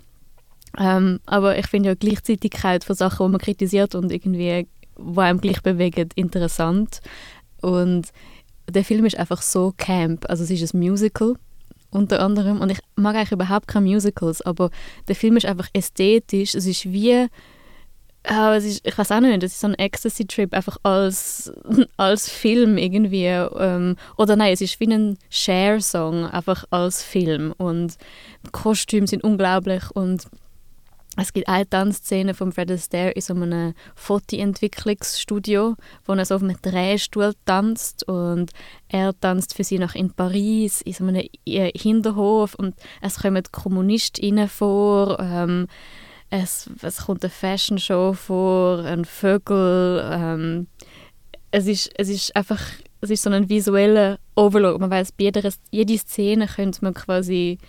Ähm, 0.79 1.19
aber 1.25 1.57
ich 1.57 1.67
finde 1.67 1.89
ja 1.89 1.95
die 1.95 2.07
Gleichzeitigkeit 2.07 2.83
von 2.83 2.95
Sachen, 2.95 3.25
die 3.27 3.31
man 3.31 3.41
kritisiert 3.41 3.95
und 3.95 4.11
irgendwie, 4.11 4.67
die 4.97 5.19
einem 5.19 5.41
gleich 5.41 5.61
bewegen, 5.61 6.09
interessant. 6.15 7.01
Und 7.61 8.07
der 8.69 8.83
Film 8.83 9.05
ist 9.05 9.17
einfach 9.17 9.41
so 9.41 9.73
camp. 9.75 10.29
Also 10.29 10.43
es 10.43 10.51
ist 10.51 10.73
ein 10.73 10.79
Musical 10.79 11.35
unter 11.89 12.21
anderem. 12.21 12.61
Und 12.61 12.71
ich 12.71 12.79
mag 12.95 13.15
eigentlich 13.15 13.31
überhaupt 13.31 13.67
keine 13.67 13.87
Musicals, 13.87 14.41
aber 14.41 14.69
der 15.07 15.15
Film 15.15 15.37
ist 15.37 15.45
einfach 15.45 15.69
ästhetisch. 15.73 16.55
Es 16.55 16.65
ist 16.65 16.85
wie, 16.85 17.27
äh, 18.23 18.55
es 18.55 18.65
ist, 18.65 18.87
ich 18.87 18.97
weiß 18.97 19.11
auch 19.11 19.19
nicht, 19.19 19.43
es 19.43 19.53
ist 19.53 19.61
so 19.61 19.67
ein 19.67 19.75
Ecstasy-Trip 19.75 20.53
einfach 20.53 20.77
als, 20.83 21.51
als 21.97 22.29
Film 22.29 22.77
irgendwie. 22.77 23.25
Ähm, 23.25 23.95
oder 24.17 24.35
nein, 24.35 24.53
es 24.53 24.61
ist 24.61 24.79
wie 24.79 24.93
ein 24.93 25.17
Share-Song 25.29 26.25
einfach 26.25 26.65
als 26.69 27.03
Film. 27.03 27.53
Und 27.57 27.97
die 28.45 28.51
Kostüme 28.51 29.07
sind 29.07 29.23
unglaublich 29.23 29.83
und 29.93 30.27
es 31.19 31.33
gibt 31.33 31.47
eine 31.47 31.67
Tanzszene 31.67 32.33
von 32.33 32.51
Fred 32.51 32.71
Astaire 32.71 33.11
in 33.11 33.21
so 33.21 33.33
einem 33.33 33.73
Fotoentwicklungsstudio, 33.95 35.75
wo 36.05 36.13
er 36.13 36.25
so 36.25 36.35
auf 36.35 36.43
einem 36.43 36.61
Drehstuhl 36.61 37.33
tanzt 37.45 38.07
und 38.07 38.51
er 38.87 39.19
tanzt 39.19 39.55
für 39.55 39.63
sie 39.63 39.79
noch 39.79 39.95
in 39.95 40.13
Paris 40.13 40.81
in 40.81 40.93
so 40.93 41.03
einem 41.05 41.27
Hinterhof 41.45 42.55
und 42.55 42.75
es 43.01 43.19
kommen 43.19 43.43
Kommunistinnen 43.51 44.47
vor, 44.47 45.19
ähm, 45.19 45.67
es, 46.29 46.69
es 46.81 47.05
kommt 47.05 47.23
eine 47.23 47.31
Fashion 47.31 47.79
Show 47.79 48.13
vor, 48.13 48.79
ein 48.79 49.05
Vögel, 49.05 50.07
ähm, 50.11 50.67
es, 51.51 51.65
ist, 51.67 51.89
es 51.95 52.09
ist 52.09 52.35
einfach 52.35 52.61
es 53.01 53.09
ist 53.09 53.23
so 53.23 53.29
ein 53.29 53.47
visueller 53.47 54.17
Overload. 54.35 54.79
Man 54.79 54.89
weiß, 54.89 55.11
bei 55.11 55.25
jeder, 55.25 55.51
jede 55.71 55.97
Szene 55.97 56.47
könnte 56.47 56.83
man 56.83 56.93
quasi 56.93 57.59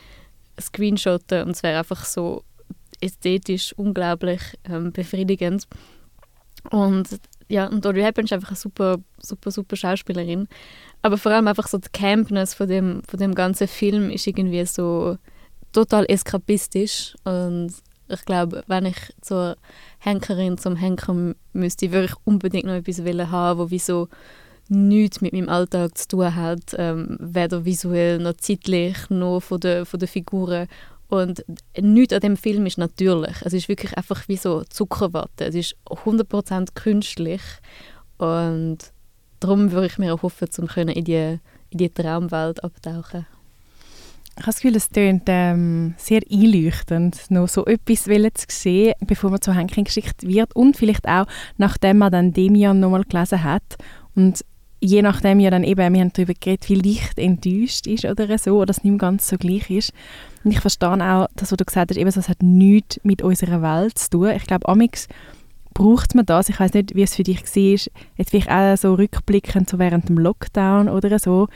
screenshotten 0.59 1.45
und 1.45 1.51
es 1.51 1.63
wäre 1.63 1.79
einfach 1.79 2.05
so 2.05 2.45
ästhetisch 3.01 3.73
unglaublich 3.75 4.41
ähm, 4.65 4.93
befriedigend. 4.93 5.67
Und 6.71 7.09
ja, 7.49 7.67
und 7.67 7.87
Audrey 7.87 8.03
Hepburn 8.03 8.27
ist 8.27 8.33
einfach 8.33 8.49
eine 8.49 8.57
super, 8.57 8.99
super, 9.19 9.51
super 9.51 9.77
Schauspielerin. 9.77 10.49
Aber 11.03 11.17
vor 11.17 11.33
allem 11.33 11.49
einfach 11.49 11.67
so 11.67 11.79
die 11.79 11.89
Campness 11.93 12.55
von 12.55 12.69
dem, 12.69 13.03
von 13.09 13.19
dem 13.19 13.35
ganzen 13.35 13.69
Film 13.69 14.11
ist 14.11 14.27
irgendwie 14.27 14.65
so 14.67 15.17
total 15.73 16.05
eskapistisch. 16.09 17.15
Und 17.25 17.73
ich 18.09 18.25
glaube, 18.25 18.65
wenn 18.67 18.87
ich 18.87 18.97
zur 19.21 19.57
Henkerin, 19.99 20.59
zum 20.59 20.77
Henker 20.77 21.35
müsste, 21.53 21.93
würde 21.93 22.07
ich 22.07 22.15
unbedingt 22.25 22.67
noch 22.67 22.75
etwas 22.75 23.01
haben, 23.31 23.59
wo 23.59 23.71
wie 23.71 23.79
so 23.79 24.09
nichts 24.69 25.21
mit 25.21 25.33
meinem 25.33 25.49
Alltag 25.49 25.97
zu 25.97 26.09
tun 26.09 26.35
hat, 26.35 26.75
ähm, 26.77 27.17
weder 27.21 27.65
visuell 27.65 28.19
noch 28.19 28.35
zeitlich, 28.35 28.97
noch 29.09 29.41
von 29.41 29.61
den, 29.61 29.87
von 29.87 29.99
den 29.99 30.09
Figuren. 30.09 30.69
Und 31.09 31.45
nichts 31.81 32.13
an 32.13 32.21
dem 32.21 32.37
Film 32.37 32.67
ist 32.67 32.79
natürlich. 32.79 33.37
Es 33.43 33.53
ist 33.53 33.69
wirklich 33.69 33.97
einfach 33.97 34.29
wie 34.29 34.37
so 34.37 34.63
Zuckerwatte. 34.65 35.47
Es 35.47 35.55
ist 35.55 35.77
100% 35.87 36.75
künstlich. 36.75 37.41
Und 38.19 38.79
darum 39.41 39.73
würde 39.73 39.87
ich 39.87 39.99
mir 39.99 40.13
auch 40.15 40.23
hoffen, 40.23 40.49
um 40.59 40.69
in 40.89 41.05
die, 41.05 41.39
in 41.71 41.79
die 41.79 41.89
Traumwelt 41.89 42.63
abtauchen 42.63 43.27
ich 44.39 44.43
habe 44.43 44.53
das 44.53 44.61
Gefühl, 44.61 44.77
es 44.77 44.89
klingt 44.91 45.25
ähm, 45.27 45.95
sehr 45.97 46.21
einleuchtend, 46.31 47.29
noch 47.29 47.49
so 47.49 47.67
etwas 47.67 48.05
zu 48.05 48.47
sehen, 48.49 48.95
bevor 49.05 49.31
man 49.31 49.41
zur 49.41 49.55
Henking 49.55 49.85
geschickt 49.85 50.23
wird 50.23 50.55
und 50.55 50.77
vielleicht 50.77 51.09
auch, 51.09 51.27
nachdem 51.57 51.99
man 51.99 52.13
dann 52.13 52.33
Demian 52.33 52.79
nochmal 52.79 53.03
gelesen 53.03 53.43
hat 53.43 53.77
und 54.15 54.45
je 54.81 55.03
nachdem 55.03 55.41
ja 55.41 55.51
dann 55.51 55.65
eben, 55.65 55.93
wir 55.93 56.01
haben 56.01 56.13
darüber 56.13 56.35
geredet, 56.35 56.69
wie 56.69 56.77
leicht 56.77 57.19
enttäuscht 57.19 57.89
ist 57.89 58.05
oder 58.05 58.39
so, 58.39 58.61
oder 58.61 58.71
es 58.71 58.85
nicht 58.85 58.99
ganz 58.99 59.27
so 59.27 59.37
gleich 59.37 59.71
ist. 59.71 59.93
Und 60.49 60.53
ich 60.53 60.61
verstehe 60.61 60.89
auch, 60.89 61.29
das, 61.37 61.53
was 61.53 61.59
du 61.59 61.65
gesagt 61.67 61.91
hast, 61.91 61.99
eben, 61.99 62.11
das 62.11 62.27
hat 62.27 62.43
nichts 62.43 62.99
mit 63.03 63.21
unserer 63.21 63.61
Welt 63.61 63.99
zu 63.99 64.09
tun. 64.09 64.31
Ich 64.31 64.47
glaube, 64.47 64.67
amix 64.67 65.07
braucht 65.75 66.15
man 66.15 66.25
das. 66.25 66.49
Ich 66.49 66.59
weiß 66.59 66.73
nicht, 66.73 66.95
wie 66.95 67.03
es 67.03 67.15
für 67.15 67.23
dich 67.23 67.43
war, 67.43 67.93
jetzt 68.17 68.31
vielleicht 68.31 68.51
auch 68.51 68.75
so 68.79 68.95
rückblickend 68.95 69.69
so 69.69 69.79
während 69.79 70.09
dem 70.09 70.17
Lockdown 70.17 70.89
oder 70.89 71.19
so. 71.19 71.49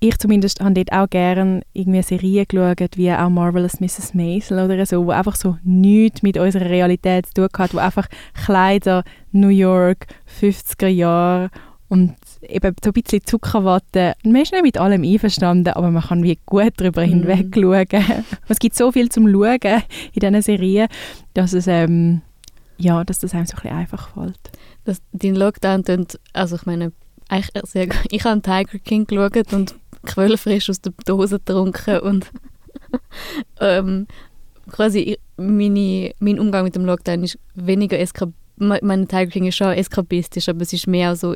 ich 0.00 0.16
zumindest 0.16 0.62
habe 0.62 0.72
dort 0.72 0.92
auch 0.92 1.10
gerne 1.10 1.60
irgendwie 1.74 2.00
Serien 2.00 2.46
geschaut, 2.48 2.96
wie 2.96 3.12
auch 3.12 3.28
Marvelous 3.28 3.80
Mrs. 3.80 4.14
Maisel 4.14 4.64
oder 4.64 4.86
so, 4.86 5.04
wo 5.04 5.10
einfach 5.10 5.36
so 5.36 5.58
nichts 5.62 6.22
mit 6.22 6.38
unserer 6.38 6.70
Realität 6.70 7.26
zu 7.26 7.34
tun 7.34 7.48
hat, 7.58 7.74
wo 7.74 7.78
einfach 7.80 8.08
Kleider, 8.32 9.04
New 9.30 9.48
York, 9.48 10.06
50er 10.40 10.88
Jahre 10.88 11.50
und 11.88 12.14
eben 12.42 12.74
so 12.82 12.90
ein 12.90 12.92
bisschen 12.92 13.24
Zuckerwatte. 13.24 14.14
Man 14.24 14.42
ist 14.42 14.52
nicht 14.52 14.62
mit 14.62 14.78
allem 14.78 15.02
einverstanden, 15.02 15.74
aber 15.74 15.90
man 15.90 16.02
kann 16.02 16.22
wie 16.22 16.38
gut 16.46 16.72
darüber 16.76 17.06
mhm. 17.06 17.24
hinweg 17.24 17.54
schauen. 17.54 18.24
es 18.48 18.58
gibt 18.58 18.76
so 18.76 18.90
viel 18.92 19.08
zum 19.08 19.30
Schauen 19.30 19.82
in 20.12 20.20
diesen 20.20 20.42
Serien, 20.42 20.88
dass 21.34 21.52
es 21.52 21.66
ähm, 21.66 22.22
ja, 22.78 23.04
dass 23.04 23.18
das 23.18 23.34
einem 23.34 23.46
so 23.46 23.56
ein 23.56 23.62
bisschen 23.62 23.76
einfach 23.76 24.08
fällt. 24.10 24.50
Das, 24.84 25.00
dein 25.12 25.34
Lockdown 25.34 25.84
tönt, 25.84 26.20
also 26.32 26.56
ich 26.56 26.66
meine, 26.66 26.92
ich, 27.32 27.48
sehr, 27.64 27.88
ich 28.10 28.24
habe 28.24 28.42
Tiger 28.42 28.78
King 28.78 29.06
geschaut 29.06 29.52
und 29.52 29.74
Quellfrisch 30.04 30.70
aus 30.70 30.80
der 30.80 30.92
Dose 31.04 31.38
getrunken 31.38 31.98
und 32.00 32.30
ähm, 33.60 34.06
quasi 34.70 35.18
meine, 35.36 36.12
mein 36.20 36.38
Umgang 36.38 36.64
mit 36.64 36.76
dem 36.76 36.84
Lockdown 36.84 37.24
ist 37.24 37.38
weniger 37.54 37.98
eskap 37.98 38.30
meine 38.58 39.06
Tiger 39.06 39.26
King 39.26 39.46
ist 39.46 39.56
schon 39.56 39.72
eskapistisch, 39.74 40.48
aber 40.48 40.62
es 40.62 40.72
ist 40.72 40.86
mehr 40.86 41.14
so 41.14 41.34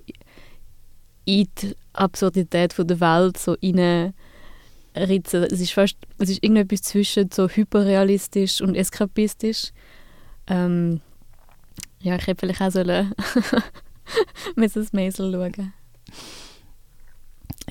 in 1.24 1.48
die 1.60 1.76
Absurdität 1.92 2.74
der 2.78 3.00
Welt 3.00 3.38
so 3.38 3.56
reinritzen. 3.60 5.44
Es 5.44 5.60
ist 5.60 5.72
fast, 5.72 5.96
es 6.18 6.30
ist 6.30 6.42
irgendetwas 6.42 6.82
zwischen 6.82 7.30
so 7.32 7.48
hyperrealistisch 7.48 8.60
und 8.60 8.74
eskapistisch. 8.74 9.72
Ähm, 10.46 11.00
ja, 12.00 12.16
ich 12.16 12.26
hätte 12.26 12.40
vielleicht 12.40 12.62
auch 12.62 12.70
sollen 12.70 13.12
Mrs. 14.56 14.92
Maisel 14.92 15.32
schauen. 15.32 15.72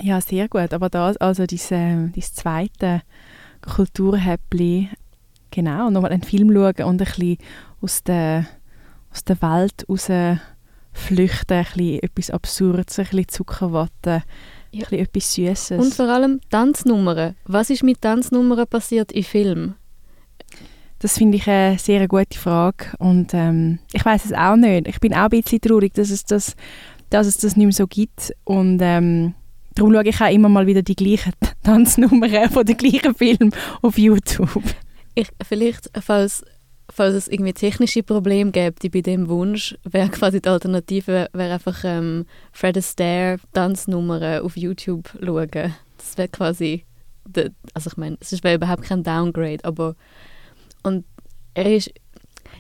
Ja, 0.01 0.21
sehr 0.21 0.47
gut. 0.47 0.73
Aber 0.73 0.89
das, 0.89 1.17
also 1.17 1.45
diese, 1.45 2.11
dieses 2.15 2.33
zweite 2.33 3.01
Kulturhäppli, 3.61 4.89
genau, 5.51 5.89
nochmal 5.89 6.11
einen 6.11 6.23
Film 6.23 6.51
schauen 6.53 6.85
und 6.85 7.01
ein 7.01 7.05
bisschen 7.05 7.37
aus 7.81 8.03
der, 8.03 8.45
aus 9.11 9.23
der 9.23 9.41
Welt 9.41 9.85
raus 9.89 10.09
flüchten, 10.91 11.57
ein 11.57 11.65
bisschen 11.65 12.03
etwas 12.03 12.29
Absurdes, 12.31 12.99
ein 12.99 13.05
bisschen 13.05 13.27
Zuckerwatte, 13.27 14.23
ja. 14.71 14.85
ein 14.85 14.89
bisschen 14.89 14.99
etwas 14.99 15.33
Süßes. 15.33 15.79
Und 15.79 15.93
vor 15.93 16.09
allem 16.09 16.39
Tanznummern. 16.49 17.35
Was 17.45 17.69
ist 17.69 17.83
mit 17.83 18.01
Tanznummern 18.01 18.67
passiert 18.67 19.11
im 19.11 19.23
Film? 19.23 19.75
Das 20.99 21.17
finde 21.17 21.37
ich 21.37 21.47
eine 21.47 21.79
sehr 21.79 22.07
gute 22.09 22.37
Frage 22.37 22.87
und 22.97 23.33
ähm, 23.33 23.79
ich 23.93 24.03
weiß 24.03 24.25
es 24.25 24.33
auch 24.33 24.57
nicht. 24.57 24.87
Ich 24.87 24.99
bin 24.99 25.13
auch 25.13 25.23
ein 25.23 25.29
bisschen 25.29 25.61
traurig, 25.61 25.93
dass 25.93 26.09
es 26.09 26.25
das, 26.25 26.57
dass 27.09 27.25
es 27.25 27.37
das 27.37 27.55
nicht 27.55 27.67
mehr 27.67 27.73
so 27.73 27.87
gibt 27.87 28.33
und 28.43 28.79
ähm, 28.81 29.33
darum 29.75 29.93
schaue 29.93 30.09
ich 30.09 30.19
auch 30.19 30.29
immer 30.29 30.49
mal 30.49 30.67
wieder 30.67 30.81
die 30.81 30.97
gleichen 30.97 31.31
Tanznummern 31.63 32.49
von 32.49 32.65
den 32.65 32.75
gleichen 32.75 33.15
Filmen 33.15 33.51
auf 33.81 33.97
YouTube. 33.97 34.63
Ich, 35.15 35.29
vielleicht, 35.41 35.89
falls, 36.01 36.43
falls 36.99 37.15
es 37.15 37.29
irgendwie 37.29 37.53
technische 37.53 38.03
Probleme 38.03 38.51
gibt 38.51 38.91
bei 38.91 38.99
dem 38.99 39.29
Wunsch, 39.29 39.73
wäre 39.89 40.09
quasi 40.09 40.41
die 40.41 40.49
Alternative 40.49 41.29
wäre 41.31 41.53
einfach 41.53 41.85
ähm, 41.85 42.25
Fred 42.51 42.77
Astaire 42.77 43.37
Tanznummern 43.53 44.41
auf 44.41 44.57
YouTube 44.57 45.09
schauen. 45.23 45.73
Das 45.97 46.17
wäre 46.17 46.27
quasi, 46.27 46.83
de, 47.25 47.51
also 47.73 47.89
ich 47.89 47.95
meine, 47.95 48.17
es 48.19 48.43
wäre 48.43 48.55
überhaupt 48.55 48.83
kein 48.83 49.03
Downgrade, 49.03 49.63
aber 49.63 49.95
und 50.83 51.05
er 51.53 51.73
ist, 51.73 51.89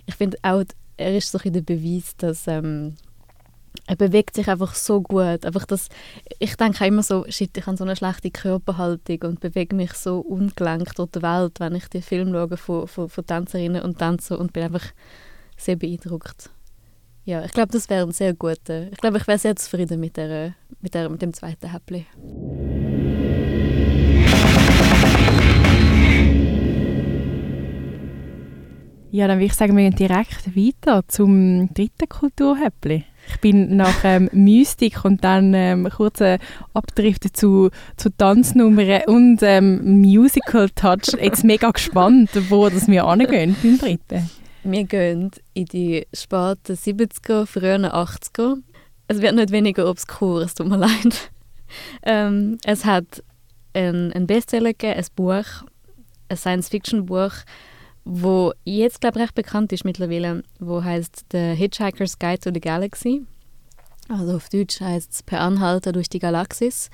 ich 0.05 0.15
finde 0.15 0.37
auch, 0.41 0.63
er 0.95 1.17
ist 1.17 1.33
so 1.33 1.39
ein 1.43 1.51
der 1.51 1.59
Beweis, 1.59 2.15
dass 2.15 2.47
ähm, 2.47 2.95
er 3.89 3.95
bewegt 3.95 4.35
sich 4.35 4.47
einfach 4.47 4.75
so 4.75 5.01
gut. 5.01 5.43
Einfach 5.43 5.65
das, 5.65 5.89
ich 6.37 6.55
denke 6.55 6.85
immer 6.85 7.01
so, 7.01 7.25
shit, 7.27 7.57
ich 7.57 7.65
habe 7.65 7.75
so 7.75 7.83
eine 7.83 7.95
schlechte 7.95 8.29
Körperhaltung 8.29 9.17
und 9.23 9.39
bewege 9.39 9.75
mich 9.75 9.93
so 9.93 10.19
ungelenkt 10.19 10.99
durch 10.99 11.09
die 11.09 11.23
Welt, 11.23 11.59
wenn 11.59 11.73
ich 11.73 11.87
die 11.87 12.03
Film 12.03 12.31
schaue 12.31 12.55
von, 12.55 12.87
von, 12.87 13.09
von 13.09 13.25
Tänzerinnen 13.25 13.81
und 13.81 13.97
Tänzern 13.97 14.37
und 14.37 14.53
bin 14.53 14.65
einfach 14.65 14.85
sehr 15.57 15.75
beeindruckt. 15.75 16.51
Ja, 17.25 17.43
ich 17.43 17.51
glaube, 17.51 17.71
das 17.71 17.89
wäre 17.89 18.05
ein 18.05 18.11
sehr 18.11 18.35
guter. 18.35 18.91
Ich 18.91 18.99
glaube, 18.99 19.17
ich 19.17 19.27
wäre 19.27 19.39
sehr 19.39 19.55
zufrieden 19.55 19.99
mit, 19.99 20.17
der, 20.17 20.53
mit, 20.81 20.93
der, 20.93 21.09
mit 21.09 21.23
dem 21.23 21.33
zweiten 21.33 21.71
Häppli. 21.71 22.05
Ja, 29.11 29.27
dann 29.27 29.39
würde 29.39 29.47
ich 29.47 29.53
sagen, 29.55 29.75
wir 29.75 29.89
gehen 29.89 29.95
direkt 29.95 30.55
weiter 30.55 31.03
zum 31.07 31.73
dritten 31.73 32.07
Kulturhäppli. 32.07 33.05
Ich 33.29 33.39
bin 33.39 33.77
nach 33.77 34.03
ähm, 34.03 34.29
Mystik 34.33 35.05
und 35.05 35.23
dann 35.23 35.53
ähm, 35.53 35.89
kurzen 35.89 36.39
Abdrift 36.73 37.37
zu, 37.37 37.69
zu 37.95 38.09
Tanznummern 38.09 39.03
und 39.07 39.39
ähm, 39.41 40.01
Musical 40.01 40.69
Touch. 40.69 41.13
Jetzt 41.21 41.43
mega 41.43 41.69
gespannt, 41.71 42.31
wo 42.49 42.69
das 42.69 42.87
wir 42.87 43.05
angehen 43.05 43.55
beim 43.61 43.77
dritten. 43.77 44.29
Wir 44.63 44.83
gehen 44.83 45.31
in 45.53 45.65
die 45.65 46.07
späten 46.13 46.73
70er, 46.73 47.45
frühen 47.45 47.85
80er. 47.85 48.57
Es 49.07 49.21
wird 49.21 49.35
nicht 49.35 49.51
weniger 49.51 49.89
obskur, 49.89 50.41
es 50.41 50.53
tut 50.55 50.67
mir 50.67 50.77
leid. 50.77 51.31
Ähm, 52.01 52.57
es 52.65 52.83
hat 52.83 53.23
einen 53.73 54.25
Bestseller 54.25 54.71
gegeben, 54.71 54.97
ein 54.97 55.05
Buch, 55.15 55.45
ein 56.29 56.35
Science-Fiction-Buch, 56.35 57.31
wo 58.11 58.53
jetzt 58.65 59.01
glaube 59.01 59.19
ich 59.19 59.23
recht 59.25 59.35
bekannt 59.35 59.71
ist 59.71 59.85
mittlerweile, 59.85 60.43
wo 60.59 60.83
heißt 60.83 61.25
The 61.31 61.53
Hitchhiker's 61.53 62.17
Guide 62.17 62.39
to 62.39 62.49
the 62.51 62.59
Galaxy. 62.59 63.21
Also 64.07 64.37
auf 64.37 64.49
Deutsch 64.49 64.81
heißt 64.81 65.13
es 65.13 65.23
Per 65.23 65.39
Anhalter 65.39 65.91
durch 65.91 66.09
die 66.09 66.17
Galaxis. 66.17 66.89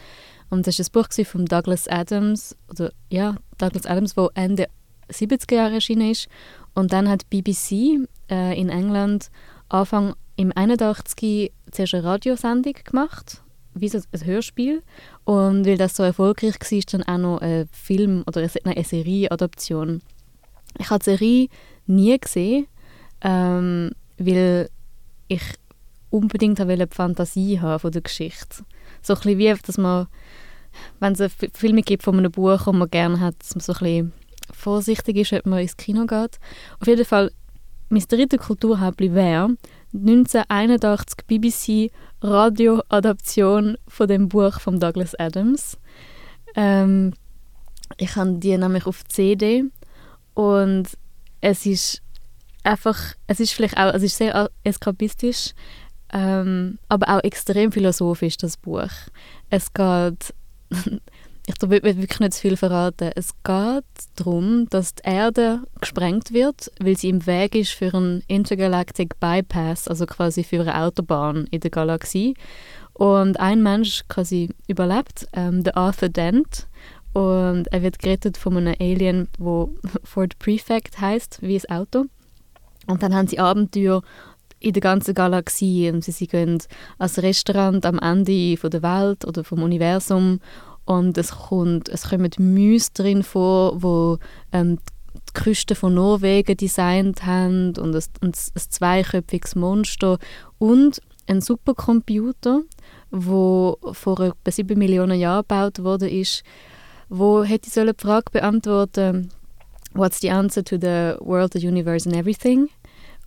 Und 0.49 0.67
das 0.67 0.77
ist 0.77 0.89
ein 0.89 0.91
Buch 0.91 1.07
von 1.25 1.45
Douglas 1.45 1.87
Adams, 1.87 2.57
oder 2.69 2.91
ja, 3.09 3.37
Douglas 3.57 3.85
Adams, 3.85 4.17
wo 4.17 4.29
Ende 4.33 4.67
70er 5.09 5.55
Jahre 5.55 5.75
erschienen 5.75 6.11
ist. 6.11 6.27
Und 6.73 6.91
dann 6.91 7.07
hat 7.07 7.29
BBC 7.29 8.05
äh, 8.29 8.59
in 8.59 8.67
England 8.67 9.31
Anfang 9.69 10.15
im 10.35 10.51
81 10.53 11.53
zuerst 11.71 11.93
eine 11.93 12.03
Radiosendung 12.03 12.73
gemacht, 12.83 13.41
wie 13.73 13.87
so 13.87 13.99
ein 13.99 14.25
Hörspiel. 14.25 14.83
Und 15.23 15.65
weil 15.65 15.77
das 15.77 15.95
so 15.95 16.03
erfolgreich 16.03 16.55
war, 16.59 16.79
dann 16.91 17.03
auch 17.03 17.17
noch 17.17 17.37
ein 17.37 17.69
Film 17.71 18.25
oder 18.27 18.41
eine, 18.41 18.75
eine 18.75 18.83
Serie-Adaption 18.83 20.01
ich 20.77 20.89
habe 20.89 20.99
die 20.99 21.11
Serie 21.11 21.47
nie 21.87 22.17
gesehen, 22.17 22.67
ähm, 23.21 23.91
weil 24.17 24.69
ich 25.27 25.43
unbedingt 26.09 26.59
eine 26.59 26.87
Fantasie 26.87 27.59
haben 27.59 27.79
von 27.79 27.91
der 27.91 28.01
Geschichte. 28.01 28.63
So 29.01 29.13
ein 29.13 29.19
bisschen 29.19 29.37
wie, 29.39 29.53
dass 29.53 29.77
man, 29.77 30.07
wenn 30.99 31.13
es 31.13 31.33
Filme 31.53 31.81
gibt 31.81 32.03
von 32.03 32.17
einem 32.17 32.31
Buch, 32.31 32.67
und 32.67 32.77
man 32.77 32.89
gerne 32.89 33.19
hat, 33.19 33.35
dass 33.39 33.55
man 33.55 33.61
so 33.61 33.73
ein 33.73 33.79
bisschen 33.79 34.13
vorsichtig 34.51 35.17
ist, 35.17 35.33
ob 35.33 35.45
man 35.45 35.59
ins 35.59 35.77
Kino 35.77 36.05
geht. 36.05 36.39
Auf 36.79 36.87
jeden 36.87 37.05
Fall, 37.05 37.31
mein 37.89 38.03
dritter 38.07 38.37
Kulturhäppli 38.37 39.13
wäre 39.13 39.55
1981 39.93 41.17
BBC 41.27 41.91
Radioadaption 42.21 43.77
von 43.87 44.07
dem 44.07 44.29
Buch 44.29 44.59
von 44.59 44.79
Douglas 44.79 45.15
Adams. 45.15 45.77
Ähm, 46.55 47.13
ich 47.97 48.15
habe 48.15 48.33
die 48.39 48.57
nämlich 48.57 48.85
auf 48.87 49.05
CD 49.05 49.65
und 50.35 50.89
es 51.41 51.65
ist 51.65 52.01
einfach, 52.63 52.99
es 53.27 53.39
ist 53.39 53.53
vielleicht 53.53 53.77
auch, 53.77 53.93
es 53.93 54.03
ist 54.03 54.17
sehr 54.17 54.49
eskapistisch, 54.63 55.53
ähm, 56.13 56.77
aber 56.87 57.09
auch 57.09 57.23
extrem 57.23 57.71
philosophisch, 57.71 58.37
das 58.37 58.57
Buch. 58.57 58.91
Es 59.49 59.73
geht, 59.73 60.33
ich 61.47 61.61
will 61.61 61.83
wirklich 61.83 62.19
nicht 62.19 62.33
zu 62.33 62.41
viel 62.41 62.57
verraten, 62.57 63.11
es 63.15 63.31
geht 63.43 63.85
darum, 64.15 64.67
dass 64.69 64.95
die 64.95 65.03
Erde 65.03 65.61
gesprengt 65.79 66.33
wird, 66.33 66.71
weil 66.79 66.97
sie 66.97 67.09
im 67.09 67.25
Weg 67.25 67.55
ist 67.55 67.71
für 67.71 67.93
einen 67.93 68.23
Intergalactic 68.27 69.19
Bypass, 69.19 69.87
also 69.87 70.05
quasi 70.05 70.43
für 70.43 70.61
eine 70.61 70.77
Autobahn 70.77 71.47
in 71.51 71.61
der 71.61 71.71
Galaxie. 71.71 72.35
Und 72.93 73.41
ein 73.41 73.61
Mensch 73.61 74.03
quasi 74.07 74.49
überlebt, 74.67 75.27
ähm, 75.33 75.63
der 75.63 75.75
Arthur 75.75 76.07
Dent, 76.07 76.67
und 77.15 77.71
er 77.71 77.81
wird 77.81 77.99
gerettet 77.99 78.35
von 78.35 78.57
einem 78.57 78.75
Alien, 78.77 79.29
wo 79.39 79.73
Ford 80.03 80.37
Prefect 80.37 80.99
heißt, 80.99 81.41
wie 81.41 81.53
das 81.53 81.69
Auto. 81.69 82.07
Und 82.87 83.03
dann 83.03 83.15
haben 83.15 83.29
sie 83.29 83.39
Abenteuer 83.39 84.01
in 84.59 84.73
der 84.73 84.81
ganzen 84.81 85.13
Galaxie. 85.13 85.89
Und 85.89 86.03
sie, 86.03 86.11
sie 86.11 86.27
gehen 86.27 86.61
als 86.97 87.23
Restaurant 87.23 87.85
am 87.85 87.99
Ende 87.99 88.57
von 88.57 88.69
der 88.69 88.83
Welt 88.83 89.23
oder 89.23 89.45
vom 89.45 89.63
Universum. 89.63 90.41
Und 90.83 91.17
es 91.17 91.31
kommt 91.31 91.87
es 91.87 92.09
kommen 92.09 92.31
Mäuse 92.37 92.89
drin 92.93 93.23
vor, 93.23 93.81
wo 93.81 94.17
ähm, 94.51 94.79
die 95.13 95.33
Küste 95.41 95.73
von 95.73 95.93
Norwegen 95.93 96.57
designt 96.57 97.25
haben. 97.25 97.77
Und 97.77 97.95
ein, 97.95 98.03
ein, 98.23 98.27
ein 98.27 98.33
zweiköpfiges 98.33 99.55
Monster 99.55 100.19
und 100.57 101.01
ein 101.27 101.39
Supercomputer, 101.39 102.63
wo 103.09 103.77
vor 103.93 104.19
etwa 104.19 104.51
sieben 104.51 104.77
Millionen 104.77 105.17
Jahren 105.17 105.43
gebaut 105.43 105.81
wurde, 105.81 106.09
ist, 106.09 106.43
wo 107.09 107.43
hätte 107.43 107.67
ich 107.67 107.73
die 107.73 108.01
Frage 108.01 108.31
beantworten 108.31 109.29
What's 109.93 110.19
the 110.19 110.29
answer 110.29 110.61
to 110.61 110.75
the 110.75 111.15
world, 111.21 111.53
the 111.53 111.65
universe 111.65 112.05
and 112.05 112.17
everything? 112.17 112.69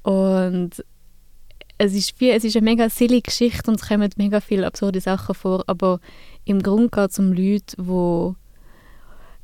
Und 0.03 0.85
es 1.79 1.95
ist, 1.95 2.21
wie, 2.21 2.31
es 2.31 2.45
ist 2.45 2.57
eine 2.57 2.65
mega 2.65 2.91
silly 2.91 3.21
Geschichte 3.21 3.71
und 3.71 3.81
es 3.81 3.89
kommen 3.89 4.11
mega 4.17 4.41
viele 4.41 4.67
absurde 4.67 5.01
Sachen 5.01 5.35
vor, 5.35 5.65
aber 5.67 6.01
im 6.45 6.61
Grunde 6.61 6.91
geht 6.91 7.11
es 7.11 7.19
um 7.19 7.33
Leute, 7.33 7.77
die 7.79 8.35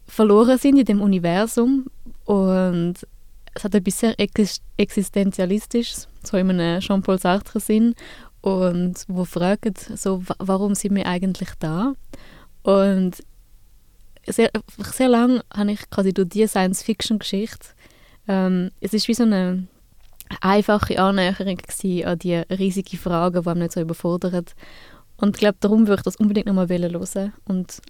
verloren 0.07 0.59
sind 0.59 0.79
in 0.79 0.85
dem 0.85 1.01
Universum 1.01 1.87
und 2.25 2.95
es 3.55 3.65
hat 3.65 3.75
etwas 3.75 4.01
sehr 4.01 4.15
Existenzialistisches, 4.77 6.09
so 6.25 6.37
in 6.37 6.51
einem 6.51 6.81
Jean-Paul 6.81 7.19
Sartre-Sinn 7.19 7.95
und 8.41 9.05
wo 9.07 9.25
fragen, 9.25 9.75
so, 9.95 10.23
warum 10.39 10.75
sind 10.75 10.97
wir 10.97 11.07
eigentlich 11.07 11.51
da? 11.61 11.95
Und 12.65 13.23
sehr, 14.33 14.51
sehr 14.93 15.09
lange 15.09 15.45
habe 15.53 15.73
ich 15.73 15.91
quasi 15.91 16.13
durch 16.13 16.29
diese 16.29 16.49
Science-Fiction-Geschichte, 16.49 17.69
ähm, 18.29 18.71
es 18.81 18.95
ist 18.95 19.09
wie 19.09 19.15
so 19.15 19.25
eine 19.25 19.67
einfache 20.41 20.99
Annäherung 20.99 21.59
an 22.07 22.19
die 22.19 22.35
riesigen 22.35 22.99
Fragen, 22.99 23.43
die 23.43 23.49
einem 23.49 23.61
nicht 23.61 23.73
so 23.73 23.81
überfordert. 23.81 24.55
Und 25.17 25.37
ich 25.37 25.41
glaube, 25.41 25.59
darum 25.61 25.87
würde 25.87 26.01
ich 26.01 26.05
das 26.05 26.17
unbedingt 26.17 26.47
nochmal 26.47 26.69
hören 26.69 27.33
und 27.45 27.81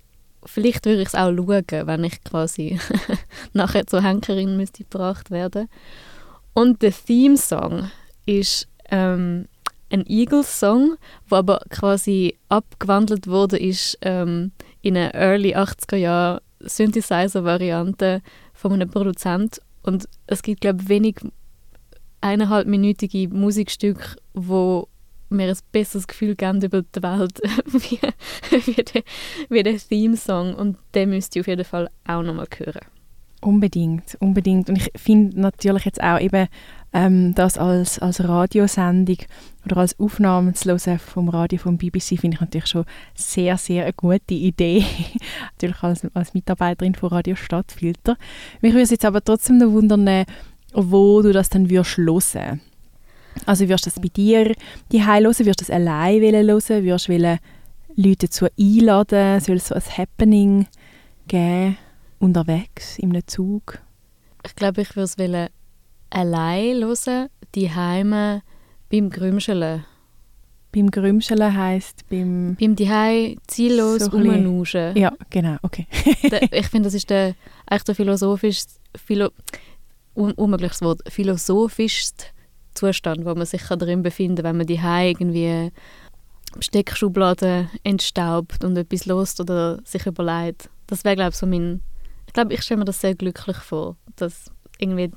vielleicht 0.44 0.84
würde 0.84 1.02
ich 1.02 1.08
es 1.08 1.14
auch 1.14 1.34
schauen, 1.34 1.86
wenn 1.86 2.04
ich 2.04 2.22
quasi 2.22 2.78
nachher 3.52 3.86
zur 3.86 4.02
Henkerin 4.02 4.56
müsste 4.56 4.84
gebracht 4.84 5.30
werden. 5.30 5.68
Und 6.52 6.82
der 6.82 6.92
Theme-Song 6.92 7.90
ist 8.26 8.68
ähm, 8.90 9.46
ein 9.90 10.04
Eagles-Song, 10.06 10.96
der 11.30 11.38
aber 11.38 11.60
quasi 11.70 12.36
abgewandelt 12.48 13.26
wurde 13.26 13.58
ist 13.58 13.98
ähm, 14.02 14.52
in 14.84 14.98
eine 14.98 15.14
Early 15.14 15.56
80er 15.56 15.96
Jahre 15.96 16.42
Synthesizer-Variante 16.60 18.20
von 18.52 18.72
einem 18.72 18.90
Produzent 18.90 19.60
und 19.82 20.06
es 20.26 20.42
gibt 20.42 20.60
glaube 20.60 20.82
ich 20.82 20.88
wenig 20.88 21.16
eineinhalbminütige 22.20 23.28
Musikstücke, 23.28 24.16
wo 24.34 24.88
mir 25.30 25.48
ein 25.48 25.58
besseres 25.72 26.06
Gefühl 26.06 26.36
geben 26.36 26.62
über 26.62 26.82
die 26.82 27.02
Welt 27.02 27.40
wie, 27.66 27.98
wie, 28.66 28.82
der, 28.82 29.02
wie 29.48 29.62
der 29.62 29.78
Theme-Song 29.78 30.54
und 30.54 30.76
den 30.94 31.10
müsst 31.10 31.34
ihr 31.34 31.40
auf 31.40 31.48
jeden 31.48 31.64
Fall 31.64 31.88
auch 32.06 32.22
nochmal 32.22 32.46
hören. 32.54 32.86
Unbedingt, 33.44 34.16
unbedingt. 34.20 34.70
Und 34.70 34.76
ich 34.76 34.90
finde 34.96 35.38
natürlich 35.38 35.84
jetzt 35.84 36.02
auch 36.02 36.18
eben 36.18 36.48
ähm, 36.94 37.34
das 37.34 37.58
als, 37.58 37.98
als 37.98 38.26
Radiosendung 38.26 39.18
oder 39.66 39.76
als 39.76 40.00
Aufnahme 40.00 40.54
zu 40.54 40.70
hören 40.70 40.98
vom 40.98 41.28
Radio 41.28 41.58
vom 41.58 41.76
BBC 41.76 42.18
finde 42.18 42.36
ich 42.36 42.40
natürlich 42.40 42.68
schon 42.68 42.86
sehr, 43.14 43.58
sehr 43.58 43.82
eine 43.82 43.92
gute 43.92 44.32
Idee. 44.32 44.86
natürlich 45.52 45.82
als, 45.82 46.06
als 46.14 46.32
Mitarbeiterin 46.32 46.94
von 46.94 47.10
Radio 47.10 47.36
Stadtfilter. 47.36 48.16
Mich 48.62 48.72
würde 48.72 48.84
es 48.84 48.90
jetzt 48.90 49.04
aber 49.04 49.22
trotzdem 49.22 49.58
noch 49.58 49.72
wundern, 49.72 50.24
wo 50.72 51.20
du 51.20 51.30
das 51.30 51.50
dann 51.50 51.68
würdest 51.68 51.98
hören. 51.98 52.62
Also 53.44 53.68
wirst 53.68 53.84
du 53.84 53.90
das 53.90 54.00
bei 54.00 54.08
dir 54.08 54.54
die 54.90 55.04
hören, 55.04 55.24
wirst 55.24 55.40
du 55.40 55.44
das 55.44 55.70
allein 55.70 56.22
hören, 56.22 56.46
wirst 56.46 57.08
du 57.08 57.38
Leute 57.96 58.26
dazu 58.26 58.46
einladen, 58.58 59.40
soll 59.40 59.56
es 59.56 59.68
so 59.68 59.74
ein 59.74 59.82
Happening 59.98 60.66
geben, 61.28 61.76
unterwegs, 62.18 62.98
in 62.98 63.10
einem 63.10 63.26
Zug? 63.26 63.80
Ich 64.44 64.54
glaube, 64.54 64.82
ich 64.82 64.96
würde 64.96 65.04
es 65.04 65.50
allein 66.10 66.76
hören, 66.82 67.28
die 67.54 67.70
Heime 67.70 68.42
beim 68.90 69.10
Grümscheln. 69.10 69.84
Beim 70.72 70.90
Grümscheln 70.90 71.56
heisst 71.56 72.08
beim... 72.08 72.56
Beim 72.58 72.74
Dihei 72.74 73.36
ziellos 73.46 74.04
so 74.04 74.10
rumnuschen. 74.10 74.96
Ja, 74.96 75.12
genau, 75.30 75.56
okay. 75.62 75.86
ich 76.50 76.66
finde, 76.66 76.88
das 76.88 76.94
ist 76.94 77.10
der, 77.10 77.34
eigentlich 77.66 77.84
der 77.84 77.94
philosophischste, 77.94 78.74
philo, 78.96 79.30
un 80.14 80.32
unmögliches 80.32 80.82
Wort, 80.82 81.00
philosophischste 81.08 82.26
Zustand, 82.74 83.24
wo 83.24 83.34
man 83.34 83.46
sich 83.46 83.62
darin 83.62 84.02
befinden 84.02 84.36
kann, 84.36 84.44
wenn 84.44 84.56
man 84.58 84.66
die 84.66 84.80
irgendwie 84.82 85.70
Steckschublade 86.58 87.70
entstaubt 87.84 88.64
und 88.64 88.76
etwas 88.76 89.06
lost 89.06 89.40
oder 89.40 89.80
sich 89.84 90.06
überlegt. 90.06 90.70
Das 90.88 91.04
wäre, 91.04 91.16
glaube 91.16 91.30
ich, 91.30 91.36
so 91.36 91.46
mein... 91.46 91.82
Ich 92.34 92.36
glaube, 92.36 92.52
ich 92.52 92.62
stelle 92.62 92.78
mir 92.78 92.84
das 92.84 93.00
sehr 93.00 93.14
glücklich 93.14 93.58
vor, 93.58 93.94
dass 94.16 94.50
irgendwie 94.78 95.12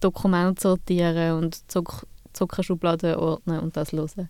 Dokumente 0.00 0.60
sortieren 0.60 1.38
und 1.38 1.70
Zuck 1.70 2.06
Zuckerschubladen 2.34 3.14
ordnen 3.14 3.60
und 3.60 3.74
das 3.74 3.92
hören. 3.92 4.28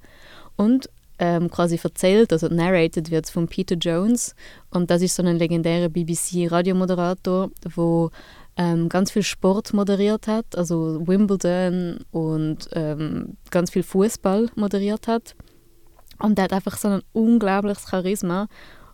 Und 0.55 0.89
ähm, 1.19 1.51
quasi 1.51 1.81
erzählt, 1.83 2.33
also 2.33 2.47
narrated 2.47 3.11
wird 3.11 3.29
von 3.29 3.49
Peter 3.49 3.75
Jones 3.75 4.37
und 4.71 4.89
das 4.89 5.03
ist 5.03 5.17
so 5.17 5.25
ein 5.25 5.37
legendärer 5.37 5.89
BBC-Radiomoderator, 5.89 7.51
der 7.65 8.11
ähm, 8.57 8.89
ganz 8.89 9.11
viel 9.11 9.25
Sport 9.25 9.73
moderiert 9.73 10.29
hat, 10.29 10.57
also 10.57 11.05
Wimbledon 11.05 12.05
und 12.13 12.69
ähm, 12.75 13.37
ganz 13.51 13.73
viel 13.73 13.83
Fußball 13.83 14.49
moderiert 14.55 15.09
hat. 15.09 15.35
Und 16.21 16.39
der 16.39 16.45
hat 16.45 16.53
einfach 16.53 16.77
so 16.77 16.87
ein 16.87 17.03
unglaubliches 17.13 17.91
Charisma. 17.91 18.47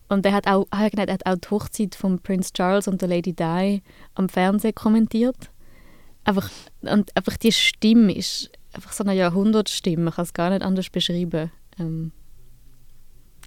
Und 0.08 0.24
er 0.24 0.32
hat 0.32 0.46
auch, 0.46 0.66
er 0.70 0.90
hat 1.12 1.26
auch 1.26 1.36
die 1.36 1.48
Hochzeit 1.50 1.94
von 1.94 2.18
Prince 2.20 2.52
Charles 2.52 2.88
und 2.88 3.02
der 3.02 3.08
Lady 3.08 3.34
Di 3.34 3.82
am 4.14 4.28
Fernsehen 4.28 4.74
kommentiert. 4.74 5.50
Einfach, 6.24 6.50
und 6.82 7.14
einfach 7.16 7.36
die 7.36 7.52
Stimme 7.52 8.12
ist 8.12 8.50
einfach 8.72 8.92
so 8.92 9.04
eine 9.04 9.14
Jahrhundertstimme. 9.14 10.04
Man 10.04 10.14
kann 10.14 10.24
es 10.24 10.32
gar 10.32 10.50
nicht 10.50 10.62
anders 10.62 10.90
beschreiben. 10.90 11.50
Ähm. 11.78 12.12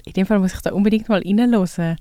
In 0.06 0.13
dem 0.13 0.26
Fall 0.26 0.39
muss 0.39 0.54
ich 0.54 0.62
da 0.62 0.71
unbedingt 0.71 1.10
mal 1.10 1.21
reinhören 1.21 1.97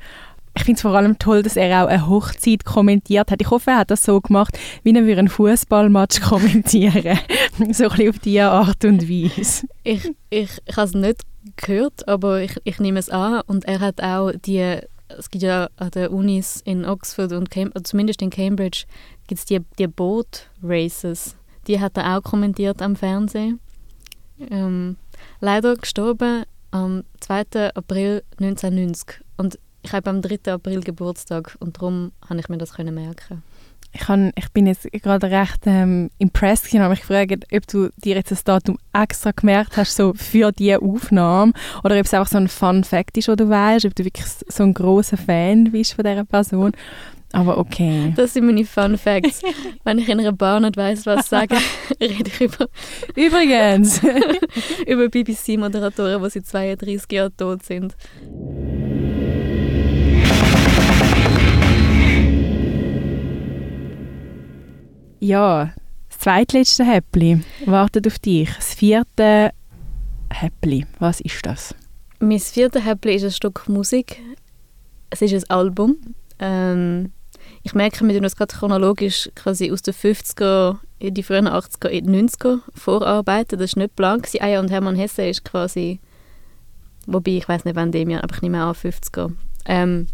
ich 0.56 0.64
finde 0.64 0.76
es 0.76 0.82
vor 0.82 0.94
allem 0.94 1.18
toll, 1.18 1.42
dass 1.42 1.56
er 1.56 1.84
auch 1.84 1.88
eine 1.88 2.08
Hochzeit 2.08 2.64
kommentiert 2.64 3.30
hat. 3.30 3.40
Ich 3.40 3.50
hoffe, 3.50 3.70
er 3.70 3.78
hat 3.78 3.90
das 3.90 4.04
so 4.04 4.20
gemacht, 4.20 4.58
wie 4.82 4.92
er 4.92 5.18
einen 5.18 5.28
Fußballmatch 5.28 6.20
kommentieren 6.20 7.18
So 7.72 7.84
ein 7.84 7.90
bisschen 7.90 8.08
auf 8.08 8.18
diese 8.18 8.50
Art 8.50 8.84
und 8.84 9.08
Weise. 9.08 9.66
Ich, 9.84 10.10
ich, 10.30 10.58
ich 10.64 10.76
habe 10.76 10.88
es 10.88 10.94
nicht 10.94 11.22
gehört, 11.56 12.06
aber 12.08 12.42
ich, 12.42 12.56
ich 12.64 12.78
nehme 12.80 12.98
es 12.98 13.10
an. 13.10 13.42
Und 13.46 13.64
er 13.64 13.80
hat 13.80 14.02
auch 14.02 14.32
die, 14.32 14.78
es 15.08 15.30
gibt 15.30 15.42
ja 15.42 15.68
an 15.76 15.90
den 15.90 16.08
Unis 16.08 16.60
in 16.64 16.84
Oxford 16.84 17.32
und 17.32 17.50
Cam 17.50 17.70
also 17.74 17.82
zumindest 17.84 18.22
in 18.22 18.30
Cambridge, 18.30 18.84
gibt 19.26 19.38
es 19.38 19.44
die, 19.44 19.60
die 19.78 19.86
Boat-Races. 19.86 21.36
Die 21.66 21.80
hat 21.80 21.96
er 21.96 22.16
auch 22.16 22.22
kommentiert 22.22 22.82
am 22.82 22.96
Fernsehen. 22.96 23.60
Ähm, 24.50 24.96
leider 25.40 25.76
gestorben 25.76 26.44
am 26.70 27.04
2. 27.20 27.74
April 27.74 28.22
1990. 28.38 29.20
Und 29.36 29.58
ich 29.82 29.92
habe 29.92 30.10
am 30.10 30.22
3. 30.22 30.52
April 30.52 30.80
Geburtstag 30.80 31.56
und 31.60 31.76
darum 31.76 32.12
habe 32.28 32.40
ich 32.40 32.48
mir 32.48 32.58
das 32.58 32.76
merken. 32.76 33.42
Ich, 33.92 34.00
kann, 34.00 34.32
ich 34.36 34.48
bin 34.50 34.66
jetzt 34.66 34.90
gerade 34.92 35.30
recht 35.30 35.62
ähm, 35.66 36.10
impressed 36.18 36.72
und 36.72 36.80
habe 36.80 36.90
mich 36.90 37.00
gefragt, 37.00 37.46
ob 37.52 37.66
du 37.66 37.88
dir 37.96 38.16
jetzt 38.16 38.30
das 38.30 38.44
Datum 38.44 38.78
extra 38.92 39.32
gemerkt 39.32 39.76
hast, 39.76 39.96
so 39.96 40.12
für 40.14 40.52
diese 40.52 40.80
Aufnahme, 40.80 41.52
oder 41.82 41.98
ob 41.98 42.04
es 42.06 42.14
einfach 42.14 42.30
so 42.30 42.38
ein 42.38 42.48
Fun 42.48 42.84
Fact 42.84 43.16
ist, 43.18 43.28
wo 43.28 43.34
du 43.34 43.48
weißt, 43.48 43.86
ob 43.86 43.94
du 43.94 44.04
wirklich 44.04 44.26
so 44.26 44.62
ein 44.62 44.74
großer 44.74 45.16
Fan 45.16 45.72
bist 45.72 45.94
von 45.94 46.04
dieser 46.04 46.24
Person. 46.24 46.72
Aber 47.32 47.58
okay. 47.58 48.12
Das 48.16 48.32
sind 48.34 48.46
meine 48.46 48.64
Fun 48.64 48.98
Facts. 48.98 49.42
Wenn 49.84 49.98
ich 49.98 50.08
in 50.08 50.18
einer 50.18 50.32
Bar 50.32 50.60
nicht 50.60 50.76
weiss, 50.76 51.06
was 51.06 51.28
sagen, 51.28 51.56
rede 52.00 52.24
ich 52.26 52.40
über. 52.40 52.68
Übrigens! 53.14 54.00
über 54.86 55.08
BBC-Moderatoren, 55.08 56.22
die 56.22 56.30
seit 56.30 56.46
32 56.46 57.12
Jahren 57.12 57.36
tot 57.36 57.62
sind. 57.62 57.94
Ja, 65.20 65.74
das 66.08 66.18
zweitletzte 66.18 66.82
Häppli 66.84 67.42
wartet 67.66 68.06
auf 68.06 68.18
dich. 68.18 68.48
Das 68.56 68.72
vierte 68.72 69.50
Häppli, 70.32 70.86
was 70.98 71.20
ist 71.20 71.44
das? 71.44 71.74
Mein 72.20 72.40
viertes 72.40 72.84
Häppli 72.84 73.14
ist 73.16 73.24
ein 73.24 73.30
Stück 73.30 73.68
Musik. 73.68 74.18
Es 75.10 75.20
ist 75.20 75.34
ein 75.34 75.50
Album. 75.50 75.98
Ähm, 76.38 77.12
ich 77.62 77.74
merke, 77.74 78.02
wir 78.06 78.14
tun 78.14 78.22
das 78.22 78.34
gerade 78.34 78.54
chronologisch 78.54 79.28
quasi 79.34 79.70
aus 79.70 79.82
den 79.82 79.92
50er 79.92 80.78
in 80.98 81.12
die 81.12 81.22
frühen 81.22 81.48
80er, 81.48 81.88
in 81.88 82.10
die 82.10 82.22
90er 82.22 82.60
vorarbeiten. 82.74 83.58
Das 83.58 83.76
war 83.76 83.82
nicht 83.82 83.90
geplant. 83.96 84.26
Aya 84.40 84.58
und 84.58 84.70
Hermann 84.70 84.96
Hesse 84.96 85.26
ist 85.28 85.44
quasi, 85.44 86.00
wobei 87.06 87.32
ich 87.32 87.46
weiß 87.46 87.66
nicht 87.66 87.76
wann 87.76 87.92
dem 87.92 88.08
Jahr, 88.08 88.24
aber 88.24 88.36
ich 88.36 88.42
nehme 88.42 88.62
an 88.62 88.74
50er. 88.74 89.32
Ähm, 89.66 90.06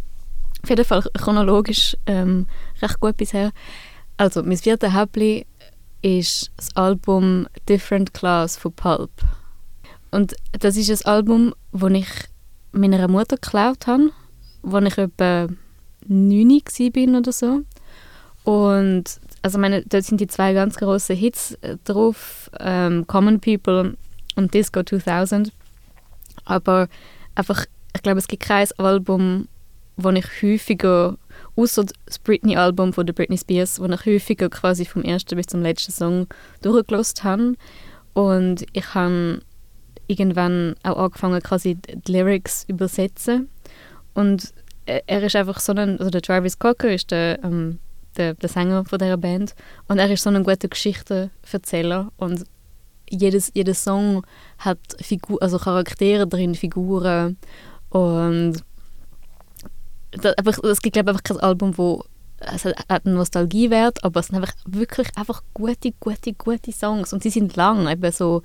auf 0.65 0.71
jeden 0.71 0.85
Fall 0.85 1.03
chronologisch 1.17 1.97
ähm, 2.07 2.49
recht 2.83 2.99
gut 2.99 3.17
bisher. 3.17 3.53
Also, 4.17 4.43
mein 4.43 4.57
vierter 4.57 4.95
Häppli 4.95 5.47
ist 6.03 6.51
das 6.57 6.75
Album 6.77 7.47
Different 7.69 8.15
Class 8.15 8.57
von 8.57 8.73
Pulp. 8.73 9.11
Und 10.11 10.35
das 10.53 10.77
ist 10.77 10.91
ein 10.91 11.11
Album, 11.11 11.55
das 11.73 11.91
ich 11.91 12.09
meiner 12.73 13.09
Mutter 13.09 13.37
geklaut 13.37 13.87
habe, 13.87 14.13
als 14.63 14.87
ich 14.87 14.99
etwa 14.99 15.49
9 16.07 16.49
war 16.49 17.19
oder 17.19 17.33
so. 17.33 17.63
Und 18.45 19.21
also 19.43 19.59
meine, 19.59 19.83
dort 19.83 20.05
sind 20.05 20.21
die 20.21 20.27
zwei 20.27 20.53
ganz 20.53 20.77
großen 20.77 21.17
Hits 21.17 21.59
drauf, 21.85 22.51
ähm, 22.61 23.07
Common 23.07 23.41
People 23.41 23.97
und 24.37 24.55
Disco 24.55 24.83
2000. 24.83 25.53
Aber 26.45 26.89
einfach, 27.35 27.67
ich 27.95 28.03
glaube, 28.03 28.19
es 28.19 28.29
gibt 28.29 28.45
kein 28.45 28.69
Album, 28.79 29.49
das 29.97 30.15
ich 30.15 30.43
häufiger 30.43 31.17
außer 31.57 31.85
das 32.05 32.19
Britney-Album 32.19 32.93
von 32.93 33.07
der 33.07 33.15
Britney 33.15 33.39
Spears, 33.39 33.81
wo 33.81 33.87
ich 33.87 34.07
häufiger 34.07 34.49
quasi 34.49 34.85
vom 34.85 35.03
ersten 35.03 35.37
bis 35.37 35.47
zum 35.47 35.63
letzten 35.63 35.93
Song 35.93 36.27
durchgelost 36.63 37.25
habe. 37.25 37.55
Und 38.13 38.65
ich 38.73 38.95
habe 38.95 39.41
irgendwann 40.07 40.75
auch 40.83 40.97
angefangen, 40.97 41.43
quasi 41.43 41.77
die 41.77 42.13
Lyrics 42.13 42.63
zu 42.63 42.73
übersetzen. 42.73 43.49
und 44.15 44.53
er 44.87 45.23
ist 45.23 45.37
einfach 45.37 45.59
so 45.59 45.73
ein, 45.73 45.99
also 45.99 46.11
der 46.11 46.23
Travis 46.23 46.59
Cocker 46.59 46.93
ist 46.93 47.11
der, 47.11 47.43
ähm, 47.43 47.79
der, 48.17 48.35
der 48.35 48.49
Sänger 48.49 48.85
von 48.85 48.99
dieser 48.99 49.17
Band 49.17 49.55
und 49.89 49.99
er 49.99 50.11
ist 50.11 50.23
so 50.23 50.31
ein 50.31 50.45
guter 50.45 50.69
Geschichtenerzähler 50.69 52.13
und 52.17 52.45
jedes, 53.11 53.51
jeder 53.55 53.75
Song 53.75 54.25
hat 54.59 54.79
Figur, 55.01 55.43
also 55.43 55.59
Charaktere 55.59 56.27
drin, 56.27 56.55
Figuren 56.55 57.37
und 57.91 58.63
das, 60.13 60.37
einfach, 60.39 60.63
es 60.65 60.83
gibt 60.83 60.95
glaube 60.95 61.11
einfach 61.11 61.25
kein 61.25 61.41
Album, 61.41 61.77
wo 61.77 62.05
es 62.39 62.65
hat 62.65 63.07
einen 63.07 63.15
Nostalgiewert, 63.15 64.05
aber 64.05 64.21
es 64.21 64.27
sind 64.27 64.37
einfach 64.37 64.53
wirklich 64.67 65.09
einfach 65.17 65.43
gute, 65.55 65.93
gute, 65.99 66.35
gute 66.35 66.73
Songs 66.73 67.13
und 67.13 67.23
sie 67.23 67.31
sind 67.31 67.57
lang, 67.57 67.89
eben 67.89 68.13
so 68.13 68.43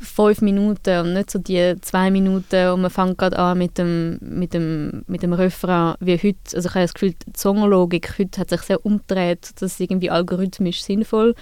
fünf 0.00 0.40
Minuten 0.40 1.00
und 1.00 1.12
nicht 1.12 1.30
so 1.30 1.38
die 1.38 1.76
zwei 1.82 2.10
Minuten 2.10 2.70
und 2.70 2.80
man 2.80 2.90
fängt 2.90 3.18
gerade 3.18 3.38
an 3.38 3.58
mit 3.58 3.76
dem, 3.76 4.18
mit 4.20 4.54
dem, 4.54 5.04
mit 5.06 5.22
dem 5.22 5.34
Refrain 5.34 5.94
wie 6.00 6.16
heute. 6.16 6.38
Also 6.54 6.68
ich 6.68 6.74
habe 6.74 6.84
das 6.84 6.94
Gefühl, 6.94 7.14
die 7.26 7.32
Songlogik 7.36 8.18
heute 8.18 8.40
hat 8.40 8.48
sich 8.48 8.62
sehr 8.62 8.84
umgedreht, 8.84 9.50
dass 9.60 9.72
es 9.72 9.80
irgendwie 9.80 10.10
algorithmisch 10.10 10.82
sinnvoll 10.82 11.34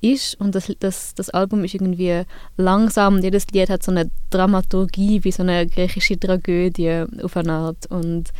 ist 0.00 0.38
und 0.40 0.56
das, 0.56 0.70
das, 0.80 1.14
das 1.14 1.30
Album 1.30 1.62
ist 1.62 1.74
irgendwie 1.74 2.22
langsam 2.56 3.14
und 3.14 3.22
jedes 3.22 3.46
Lied 3.52 3.70
hat 3.70 3.84
so 3.84 3.92
eine 3.92 4.10
Dramaturgie 4.30 5.22
wie 5.22 5.30
so 5.30 5.44
eine 5.44 5.66
griechische 5.68 6.18
Tragödie 6.18 7.04
auf 7.22 7.36
eine 7.36 7.52
Art 7.52 7.86
und 7.86 8.32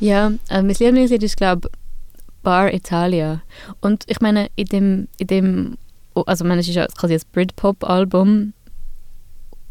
ja, 0.00 0.32
äh, 0.48 0.62
mein 0.62 0.74
Lieblingslied 0.78 1.22
ist 1.22 1.36
glaube 1.36 1.68
ich 1.72 1.78
Bar 2.42 2.72
Italia. 2.72 3.42
Und 3.80 4.04
ich 4.06 4.20
meine 4.20 4.48
in 4.56 4.66
dem, 4.66 5.08
in 5.18 5.26
dem 5.26 5.76
also 6.26 6.44
meine, 6.44 6.60
es 6.60 6.68
ist 6.68 6.74
ja 6.74 6.86
quasi 6.86 7.14
ein 7.14 7.22
Britpop-Album. 7.32 8.52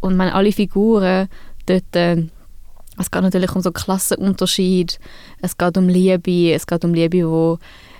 Und 0.01 0.15
meine, 0.15 0.33
alle 0.33 0.51
Figuren 0.51 1.27
dort, 1.65 1.95
äh, 1.95 2.23
es 2.97 3.11
geht 3.11 3.21
natürlich 3.21 3.55
um 3.55 3.61
so 3.61 3.71
Klassenunterschied, 3.71 4.99
es 5.41 5.57
geht 5.57 5.77
um 5.77 5.87
Liebe, 5.89 6.53
es 6.53 6.67
geht 6.67 6.85
um 6.85 6.93
Liebe, 6.93 7.29
wo 7.29 7.59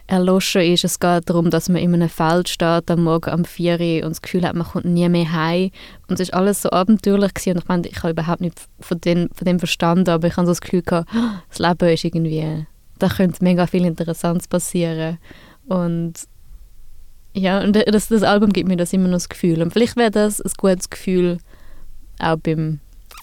erloschen 0.10 0.62
ist, 0.62 0.84
es 0.84 1.00
geht 1.00 1.30
darum, 1.30 1.52
dass 1.52 1.70
man 1.70 1.82
in 1.82 1.94
einem 1.94 2.10
Feld 2.10 2.50
steht 2.50 2.90
am 2.90 3.04
Morgen 3.04 3.32
um 3.32 3.46
4 3.46 3.80
Uhr 3.80 4.06
und 4.06 4.10
das 4.10 4.22
Gefühl 4.22 4.46
hat, 4.46 4.56
man 4.56 4.68
kommt 4.68 4.86
nie 4.86 5.08
mehr 5.08 5.32
heim 5.32 5.70
und 6.08 6.20
es 6.20 6.30
ist 6.30 6.34
alles 6.34 6.64
so 6.64 6.72
abenteuerlich 6.72 7.34
gewesen. 7.36 7.52
und 7.54 7.60
ich 7.60 7.68
meine, 7.68 7.88
ich 7.88 7.98
habe 7.98 8.12
überhaupt 8.12 8.42
nicht 8.42 8.60
von 8.80 9.00
dem, 9.02 9.30
von 9.34 9.46
dem 9.46 9.60
verstanden, 9.60 10.10
aber 10.10 10.28
ich 10.28 10.36
habe 10.36 10.48
so 10.48 10.52
das 10.52 10.62
Gefühl 10.62 10.82
gehabt, 10.82 11.10
das 11.50 11.60
Leben 11.60 11.94
ist 11.94 12.04
irgendwie, 12.04 12.66
da 12.98 13.08
könnte 13.08 13.44
mega 13.44 13.68
viel 13.68 13.86
Interessantes 13.86 14.48
passieren 14.48 15.20
und 15.68 16.16
ja, 17.34 17.62
und 17.62 17.76
das, 17.76 18.08
das 18.08 18.24
Album 18.24 18.52
gibt 18.52 18.68
mir 18.68 18.78
das 18.78 18.92
immer 18.92 19.08
noch 19.08 19.18
das 19.18 19.30
Gefühl. 19.30 19.62
Und 19.62 19.72
vielleicht 19.72 19.96
wäre 19.96 20.10
das 20.10 20.42
ein 20.42 20.52
gutes 20.58 20.90
Gefühl, 20.90 21.38
auch 22.18 22.38
beim, 22.38 22.80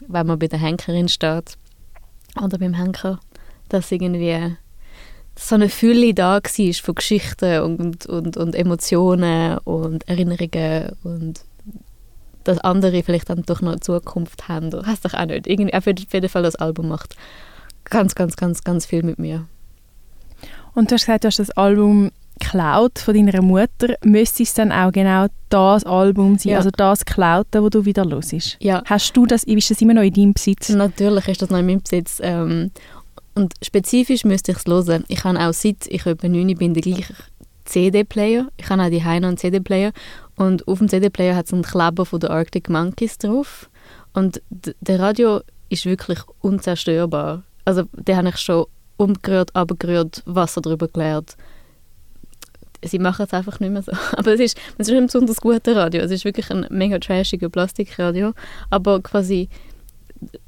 wenn 0.07 0.27
man 0.29 0.39
bei 0.39 0.47
der 0.47 0.61
Henkerin 0.61 1.09
steht 1.09 1.59
oder 2.41 2.57
beim 2.57 2.75
Henker, 2.75 3.19
dass 3.69 3.91
irgendwie 3.91 4.57
so 5.39 5.55
eine 5.55 5.69
Fülle 5.69 6.15
da 6.15 6.41
war 6.43 6.75
von 6.75 6.95
Geschichten 6.95 7.61
und, 7.61 8.07
und, 8.07 8.37
und 8.37 8.55
Emotionen 8.55 9.59
und 9.59 10.09
Erinnerungen 10.09 10.97
und 11.05 11.41
dass 12.45 12.59
andere 12.59 13.03
vielleicht 13.03 13.29
dann 13.29 13.43
doch 13.43 13.61
noch 13.61 13.73
eine 13.73 13.81
Zukunft 13.81 14.49
haben. 14.49 14.71
Du 14.71 14.85
hast 14.87 15.05
doch 15.05 15.15
auch 15.15 15.27
nicht. 15.27 15.47
Irgendwie, 15.47 15.75
auf 15.75 15.87
jeden 15.87 16.29
Fall 16.29 16.43
das 16.43 16.57
Album 16.57 16.89
macht 16.89 17.17
ganz, 17.85 18.15
ganz, 18.15 18.37
ganz, 18.37 18.65
ganz 18.65 18.87
viel 18.87 19.03
mit 19.03 19.19
mir. 19.19 19.47
Und 20.75 20.91
du 20.91 20.95
hast 20.95 21.07
gesagt, 21.07 21.25
du 21.25 21.29
hast 21.29 21.39
das 21.39 21.51
Album 21.51 22.11
geklaut 22.39 22.99
von 22.99 23.15
deiner 23.15 23.43
Mutter, 23.43 23.95
müsste 24.05 24.43
es 24.43 24.55
dann 24.55 24.71
auch 24.71 24.93
genau 24.93 25.27
das 25.49 25.85
Album 25.85 26.39
sein, 26.39 26.53
ja. 26.53 26.59
also 26.59 26.71
das 26.71 27.05
Geklaute, 27.05 27.63
wo 27.63 27.71
du 27.71 27.85
wieder 27.85 28.05
los 28.05 28.33
ist. 28.33 28.57
Ja. 28.61 28.83
Hast 28.85 29.17
du 29.17 29.27
das, 29.27 29.45
ist 29.45 29.71
das 29.71 29.81
immer 29.81 29.95
noch 29.95 30.03
in 30.03 30.13
deinem 30.13 30.35
Besitz? 30.35 30.69
Natürlich 30.69 31.29
ist 31.29 31.43
das 31.43 31.51
noch 31.51 31.59
in 31.59 31.67
meinem 31.67 31.81
Besitz. 31.81 32.21
Ähm, 32.23 32.73
und 33.37 33.55
spezifisch 33.63 34.25
müsste 34.25 34.53
ich 34.53 34.59
es 34.59 34.67
hören. 34.67 35.05
Ich 35.09 35.23
habe 35.25 35.39
auch 35.39 35.53
seit 35.53 35.87
ich 35.87 36.05
etwa 36.07 36.27
9 36.27 36.57
bin 36.57 36.75
den 36.75 36.83
gleichen 36.83 37.15
CD-Player. 37.65 38.49
Ich 38.57 38.69
habe 38.69 38.83
auch 38.83 38.91
die 38.91 39.05
Heine 39.05 39.29
einen 39.29 39.37
CD-Player. 39.37 39.93
Und 40.37 40.67
auf 40.67 40.79
dem 40.79 40.89
CD-Player 40.89 41.37
hat 41.37 41.47
es 41.47 41.53
einen 41.53 41.63
Kleber 41.63 42.07
von 42.07 42.19
den 42.19 42.31
Arctic 42.31 42.69
Monkeys 42.69 43.19
drauf. 43.19 43.69
Und 44.15 44.43
der 44.51 44.99
Radio 44.99 45.43
ist 45.69 45.85
wirklich 45.85 46.21
unzerstörbar. 46.41 47.43
Also 47.65 47.85
den 47.93 48.17
habe 48.17 48.31
ich 48.31 48.39
schon 48.39 48.67
umgerührt, 48.97 49.55
abgerührt, 49.55 50.23
Wasser 50.27 50.63
drüber 50.63 50.89
geleert 50.89 51.37
sie 52.85 52.99
machen 52.99 53.27
es 53.27 53.33
einfach 53.33 53.61
nicht 53.61 53.73
mehr 53.73 53.83
so. 53.83 53.93
Aber 54.13 54.35
es 54.35 54.41
ist, 54.41 54.59
es 54.79 54.89
ist 54.89 54.95
ein 54.95 55.07
besonders 55.07 55.41
guter 55.41 55.77
Radio. 55.77 56.03
Es 56.03 56.11
ist 56.11 56.25
wirklich 56.25 56.51
ein 56.51 56.67
mega 56.71 56.99
trashiger 56.99 57.49
Plastikradio. 57.49 58.33
Aber 58.71 59.01
quasi 59.01 59.49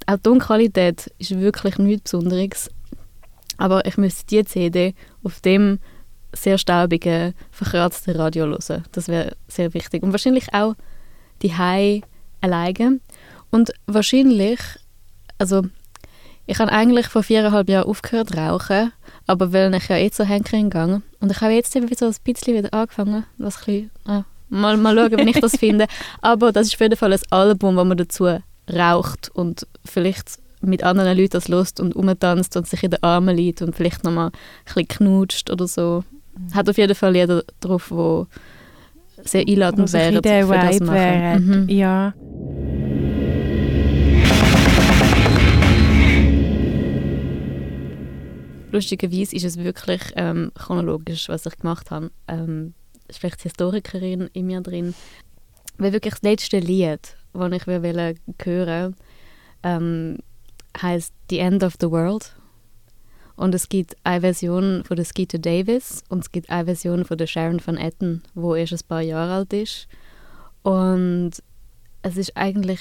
auch 0.06 0.16
die 0.16 0.22
Tonqualität 0.22 1.12
ist 1.18 1.38
wirklich 1.38 1.78
nichts 1.78 2.10
Besonderes. 2.10 2.70
Aber 3.58 3.84
ich 3.84 3.98
müsste 3.98 4.24
die 4.26 4.44
CD 4.44 4.94
auf 5.22 5.40
dem 5.40 5.78
sehr 6.32 6.58
staubigen, 6.58 7.34
verkratzten 7.50 8.16
Radio 8.16 8.46
hören. 8.46 8.84
Das 8.92 9.08
wäre 9.08 9.36
sehr 9.48 9.74
wichtig. 9.74 10.02
Und 10.02 10.12
wahrscheinlich 10.12 10.54
auch 10.54 10.74
die 11.42 11.56
Hai 11.56 12.02
alleine. 12.40 13.00
Und 13.50 13.72
wahrscheinlich, 13.86 14.60
also 15.38 15.62
ich 16.46 16.58
habe 16.58 16.72
eigentlich 16.72 17.08
vor 17.08 17.22
viereinhalb 17.22 17.68
Jahren 17.68 17.88
aufgehört 17.88 18.30
zu 18.30 18.38
rauchen 18.38 18.92
aber 19.28 19.52
weil 19.52 19.72
ich 19.74 19.88
ja 19.88 19.96
jetzt 19.96 20.16
so 20.16 20.24
Henkerin 20.24 20.70
gegangen 20.70 21.02
und 21.20 21.30
ich 21.30 21.40
habe 21.42 21.52
jetzt 21.52 21.76
eben 21.76 21.86
so 21.94 22.06
ein 22.06 22.14
bisschen 22.24 22.56
wieder 22.56 22.72
angefangen, 22.72 23.24
was 23.36 23.58
ein 23.58 23.64
bisschen, 23.64 23.90
ah, 24.06 24.24
mal, 24.48 24.76
mal 24.78 24.96
schauen, 24.96 25.18
wie 25.18 25.30
ich 25.30 25.40
das 25.40 25.56
finde. 25.56 25.86
Aber 26.22 26.50
das 26.50 26.68
ist 26.68 26.74
auf 26.74 26.80
jeden 26.80 26.96
Fall 26.96 27.12
ein 27.12 27.20
Album, 27.28 27.76
wo 27.76 27.84
man 27.84 27.98
dazu 27.98 28.38
raucht 28.70 29.30
und 29.34 29.66
vielleicht 29.84 30.38
mit 30.60 30.82
anderen 30.82 31.16
Leuten 31.16 31.30
das 31.30 31.48
lust 31.48 31.80
und 31.80 31.94
umtanzt 31.94 32.56
und 32.56 32.66
sich 32.66 32.82
in 32.82 32.90
den 32.90 33.02
Armen 33.02 33.36
liegt 33.36 33.62
und 33.62 33.76
vielleicht 33.76 34.04
nochmal 34.04 34.28
ein 34.28 34.32
bisschen 34.64 34.88
knutscht 34.88 35.50
oder 35.50 35.66
so. 35.66 36.04
Hat 36.52 36.68
auf 36.68 36.78
jeden 36.78 36.94
Fall 36.94 37.16
jeder 37.16 37.42
drauf, 37.60 37.90
wo 37.90 38.26
sehr 39.24 39.44
einladend 39.46 39.92
wäre 39.92 40.22
für 40.22 40.54
das 40.54 40.80
machen. 40.80 41.46
Mhm. 41.46 41.68
Ja. 41.68 42.14
lustigerweise 48.70 49.34
ist 49.34 49.44
es 49.44 49.58
wirklich 49.58 50.00
ähm, 50.16 50.52
chronologisch, 50.54 51.28
was 51.28 51.46
ich 51.46 51.56
gemacht 51.56 51.90
habe. 51.90 52.10
Ähm, 52.26 52.74
ist 53.08 53.18
vielleicht 53.18 53.42
Historikerin 53.42 54.28
in 54.32 54.46
mir 54.46 54.60
drin. 54.60 54.94
Weil 55.78 55.92
wirklich 55.92 56.14
das 56.14 56.22
letzte 56.22 56.58
Lied, 56.58 57.16
das 57.32 57.52
ich 57.52 57.66
will 57.66 58.14
hören 58.44 58.96
ähm, 59.62 60.18
heißt 60.80 61.12
The 61.30 61.38
End 61.38 61.62
of 61.62 61.74
the 61.80 61.90
World. 61.90 62.34
Und 63.36 63.54
es 63.54 63.68
gibt 63.68 63.96
eine 64.02 64.20
Version 64.20 64.82
von 64.84 64.96
der 64.96 65.04
Skeeter 65.04 65.38
Davis 65.38 66.02
und 66.08 66.24
es 66.24 66.32
gibt 66.32 66.50
eine 66.50 66.64
Version 66.64 67.04
von 67.04 67.16
der 67.16 67.28
Sharon 67.28 67.60
van 67.64 67.76
Etten, 67.76 68.22
wo 68.34 68.56
erst 68.56 68.72
ein 68.72 68.88
paar 68.88 69.00
Jahre 69.00 69.34
alt 69.34 69.52
ist. 69.52 69.86
Und 70.62 71.32
es 72.02 72.16
ist 72.16 72.36
eigentlich 72.36 72.80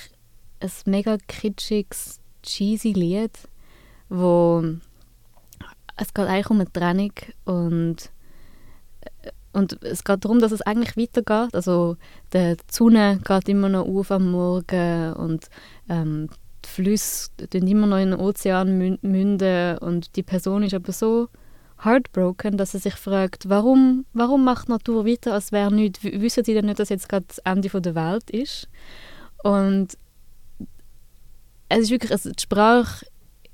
ein 0.59 0.71
mega 0.85 1.17
kitschiges, 1.27 2.19
cheesy 2.41 2.93
Lied, 2.93 3.37
wo 4.09 4.63
es 5.97 6.13
geht 6.13 6.27
eigentlich 6.27 6.49
um 6.49 6.59
eine 6.59 6.71
Trennung 6.71 7.11
und, 7.45 8.11
und 9.53 9.83
es 9.83 10.03
geht 10.03 10.23
darum, 10.25 10.39
dass 10.39 10.51
es 10.51 10.61
eigentlich 10.61 10.95
weitergeht. 10.97 11.53
Also 11.53 11.97
die 12.33 12.55
Sonne 12.71 13.19
geht 13.23 13.49
immer 13.49 13.69
noch 13.69 13.85
auf 13.85 14.11
am 14.11 14.31
Morgen 14.31 15.13
und 15.13 15.49
ähm, 15.89 16.29
die 16.67 16.73
Flüsse 16.73 17.31
immer 17.51 17.87
noch 17.87 17.97
in 17.97 18.11
den 18.11 18.19
Ozean 18.19 18.77
münden 19.01 19.77
und 19.79 20.15
die 20.15 20.23
Person 20.23 20.63
ist 20.63 20.73
aber 20.73 20.91
so 20.91 21.29
heartbroken, 21.83 22.57
dass 22.57 22.73
er 22.73 22.79
sich 22.79 22.95
fragt, 22.95 23.49
warum, 23.49 24.05
warum 24.13 24.43
macht 24.43 24.67
Natur 24.67 25.05
weiter, 25.05 25.33
als 25.33 25.51
wäre 25.51 25.73
nichts? 25.73 26.03
Wissen 26.03 26.43
sie 26.43 26.53
denn 26.53 26.65
nicht, 26.65 26.79
dass 26.79 26.89
jetzt 26.89 27.07
gerade 27.07 27.25
das 27.27 27.37
Ende 27.39 27.69
der 27.69 27.95
Welt 27.95 28.29
ist? 28.31 28.67
Und 29.43 29.97
es 31.69 31.79
ist 31.79 31.91
wirklich, 31.91 32.11
also 32.11 32.31
die 32.31 32.41
Sprache 32.41 33.05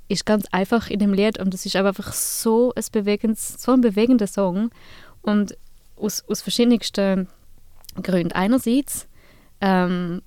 ist 0.07 0.25
ganz 0.25 0.45
einfach 0.51 0.89
in 0.89 0.99
dem 0.99 1.13
Lied 1.13 1.39
und 1.39 1.53
es 1.53 1.65
ist 1.65 1.75
einfach 1.75 2.13
so 2.13 2.73
ein, 2.75 2.83
bewegendes, 2.91 3.61
so 3.61 3.73
ein 3.73 3.81
bewegender 3.81 4.27
Song 4.27 4.69
und 5.21 5.57
aus, 5.97 6.23
aus 6.27 6.41
verschiedensten 6.41 7.27
Gründen. 8.01 8.31
Einerseits 8.33 9.07
ähm, 9.61 10.21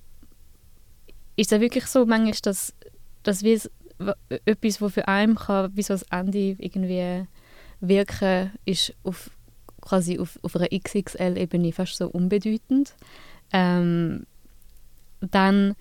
ist 1.37 1.53
es 1.53 1.61
wirklich 1.61 1.87
so 1.87 2.07
manchmal, 2.07 2.35
dass, 2.42 2.75
dass 3.22 3.42
wie 3.42 3.53
es, 3.53 3.70
etwas, 4.44 4.81
was 4.81 4.92
für 4.92 5.09
einen 5.09 5.37
kann, 5.37 5.75
wie 5.75 5.83
so 5.83 5.94
das 5.94 6.03
Ende 6.05 6.57
irgendwie 6.59 7.27
wirken, 7.81 8.53
ist 8.64 8.94
auf, 9.05 9.31
quasi 9.81 10.18
auf, 10.18 10.38
auf 10.42 10.57
einer 10.57 10.68
XXL-Ebene 10.68 11.72
fast 11.72 11.96
so 11.96 12.09
unbedeutend. 12.09 12.94
Ähm, 13.53 14.27
dann 15.20 15.77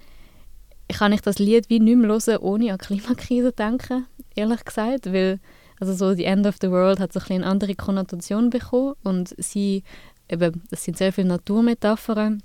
kann 0.88 1.14
ich 1.14 1.22
das 1.22 1.40
Lied 1.40 1.70
wie 1.70 1.80
nicht 1.80 1.98
mehr 1.98 2.10
hören, 2.10 2.38
ohne 2.38 2.72
an 2.72 2.78
Klimakrise 2.78 3.52
denken, 3.52 4.06
ehrlich 4.36 4.64
gesagt, 4.64 5.12
weil 5.12 5.40
also 5.80 5.94
so 5.94 6.14
«The 6.14 6.26
End 6.26 6.48
of 6.48 6.56
the 6.62 6.72
World» 6.72 7.00
hat 7.00 7.12
so 7.12 7.20
ein 7.20 7.38
eine 7.38 7.48
andere 7.48 7.76
Konnotation 7.76 8.50
bekommen 8.50 8.94
und 9.04 9.36
sie, 9.38 9.84
eben, 10.30 10.64
es 10.72 10.84
sind 10.84 10.98
sehr 10.98 11.12
viele 11.12 11.28
Naturmetaphern 11.28 12.42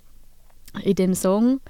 in 0.83 0.95
dem 0.95 1.15
Song 1.15 1.61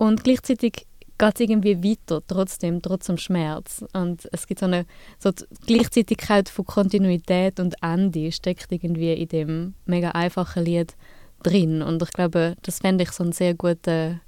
und 0.00 0.24
gleichzeitig 0.24 0.86
geht 1.18 1.34
es 1.34 1.40
irgendwie 1.40 1.84
weiter, 1.84 2.22
trotzdem, 2.26 2.80
trotz 2.80 3.04
dem 3.04 3.18
Schmerz. 3.18 3.84
Und 3.92 4.26
es 4.32 4.46
gibt 4.46 4.60
so 4.60 4.64
eine 4.64 4.86
so 5.18 5.30
Gleichzeitigkeit 5.66 6.48
von 6.48 6.64
Kontinuität 6.64 7.60
und 7.60 7.74
Ende 7.82 8.32
steckt 8.32 8.72
irgendwie 8.72 9.12
in 9.12 9.28
dem 9.28 9.74
mega 9.84 10.12
einfachen 10.12 10.64
Lied 10.64 10.96
drin. 11.42 11.82
Und 11.82 12.02
ich 12.02 12.14
glaube, 12.14 12.56
das 12.62 12.78
fände 12.78 13.04
ich 13.04 13.10
so 13.10 13.24
ein 13.24 13.32
sehr 13.32 13.52
guter, 13.52 14.20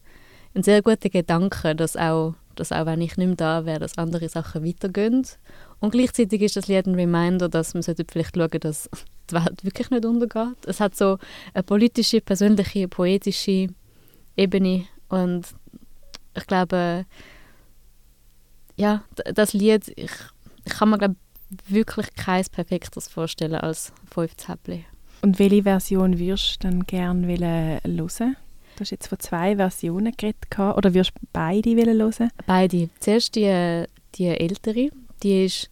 ein 0.54 0.62
sehr 0.62 0.82
guter 0.82 1.08
Gedanke, 1.08 1.74
dass 1.74 1.96
auch, 1.96 2.34
dass 2.54 2.70
auch 2.70 2.84
wenn 2.84 3.00
ich 3.00 3.16
nicht 3.16 3.26
mehr 3.28 3.36
da 3.36 3.64
wäre, 3.64 3.80
dass 3.80 3.96
andere 3.96 4.28
Sachen 4.28 4.66
weitergehen. 4.66 5.26
Und 5.80 5.92
gleichzeitig 5.92 6.42
ist 6.42 6.56
das 6.56 6.68
Lied 6.68 6.86
ein 6.86 6.96
Reminder, 6.96 7.48
dass 7.48 7.72
man 7.72 7.82
vielleicht 7.82 8.36
schauen 8.36 8.60
dass 8.60 8.90
die 9.30 9.36
Welt 9.36 9.64
wirklich 9.64 9.88
nicht 9.88 10.04
untergeht. 10.04 10.66
Es 10.66 10.80
hat 10.80 10.96
so 10.96 11.16
eine 11.54 11.62
politische, 11.62 12.20
persönliche, 12.20 12.88
poetische 12.88 13.68
Ebene 14.36 14.84
und 15.12 15.46
ich 16.34 16.46
glaube, 16.46 17.04
ja, 18.76 19.04
das 19.34 19.52
Lied, 19.52 19.92
ich, 19.96 20.10
ich 20.64 20.72
kann 20.72 20.88
mir 20.88 20.98
glaube 20.98 21.16
wirklich 21.68 22.14
kein 22.14 22.44
perfektes 22.46 23.08
vorstellen 23.08 23.56
als 23.56 23.92
«Fünf 24.10 24.36
Zäppli». 24.36 24.86
Und 25.20 25.38
welche 25.38 25.64
Version 25.64 26.18
würdest 26.18 26.64
du 26.64 26.68
dann 26.68 26.86
gerne 26.86 27.28
hören? 27.28 28.36
Du 28.76 28.80
hast 28.80 28.90
jetzt 28.90 29.08
von 29.08 29.20
zwei 29.20 29.56
Versionen 29.56 30.14
geredet, 30.16 30.46
oder 30.58 30.94
würdest 30.94 31.12
du 31.14 31.26
beide 31.32 31.70
hören? 31.76 32.30
Beide. 32.46 32.88
Zuerst 32.98 33.36
die, 33.36 33.84
die 34.14 34.28
ältere, 34.28 34.88
die 35.22 35.44
ist, 35.44 35.68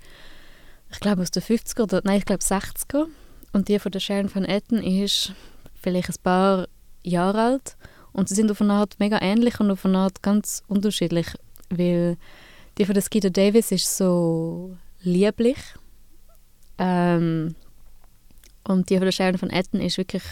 ich 0.92 1.00
glaube 1.00 1.22
aus 1.22 1.30
den 1.30 1.42
50er 1.42 1.84
oder 1.84 2.02
nein, 2.04 2.18
ich 2.18 2.26
glaube 2.26 2.42
60er. 2.42 3.06
Und 3.52 3.68
die 3.68 3.78
von 3.78 3.90
der 3.90 4.00
Sharon 4.00 4.32
van 4.32 4.44
Etten 4.44 4.82
ist 4.82 5.32
vielleicht 5.80 6.10
ein 6.10 6.22
paar 6.22 6.68
Jahre 7.02 7.40
alt. 7.40 7.76
Und 8.12 8.28
sie 8.28 8.34
sind 8.34 8.50
auf 8.50 8.60
eine 8.60 8.74
Art 8.74 8.96
mega 8.98 9.20
ähnlich 9.20 9.60
und 9.60 9.70
auf 9.70 9.84
eine 9.84 9.98
Art 9.98 10.22
ganz 10.22 10.62
unterschiedlich, 10.68 11.28
weil 11.68 12.16
die 12.78 12.84
von 12.84 13.00
Skeeter 13.00 13.30
Davis 13.30 13.72
ist 13.72 13.96
so 13.96 14.76
lieblich 15.02 15.58
ähm, 16.78 17.54
und 18.66 18.90
die 18.90 18.96
von 18.96 19.04
der 19.04 19.12
Sharon 19.12 19.40
van 19.40 19.50
Etten 19.50 19.80
ist 19.80 19.98
wirklich 19.98 20.22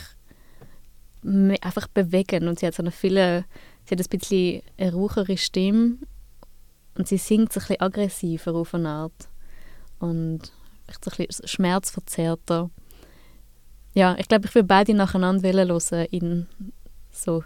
einfach 1.61 1.89
bewegend 1.89 2.49
und 2.49 2.59
sie 2.59 2.67
hat 2.67 2.75
so 2.75 2.83
eine 2.83 2.91
viele, 2.91 3.45
sie 3.85 3.97
hat 3.97 4.01
ein 4.01 4.19
bisschen 4.19 4.63
eine 4.77 4.93
rauchere 4.93 5.37
Stimme 5.37 5.99
und 6.97 7.09
sie 7.09 7.19
singt 7.19 7.53
so 7.53 7.61
ein 7.69 7.81
aggressiver 7.81 8.55
auf 8.55 8.75
eine 8.75 8.89
Art 8.89 9.29
und 9.99 10.53
vielleicht 10.87 11.21
ein 11.21 11.27
bisschen 11.27 11.49
schmerzverzerrter. 11.49 12.71
Ja, 13.95 14.17
ich 14.19 14.29
glaube, 14.29 14.47
ich 14.47 14.55
will 14.55 14.65
beide 14.65 14.95
nacheinander 14.95 15.53
hören 15.53 16.07
in 16.11 16.47
so 17.11 17.43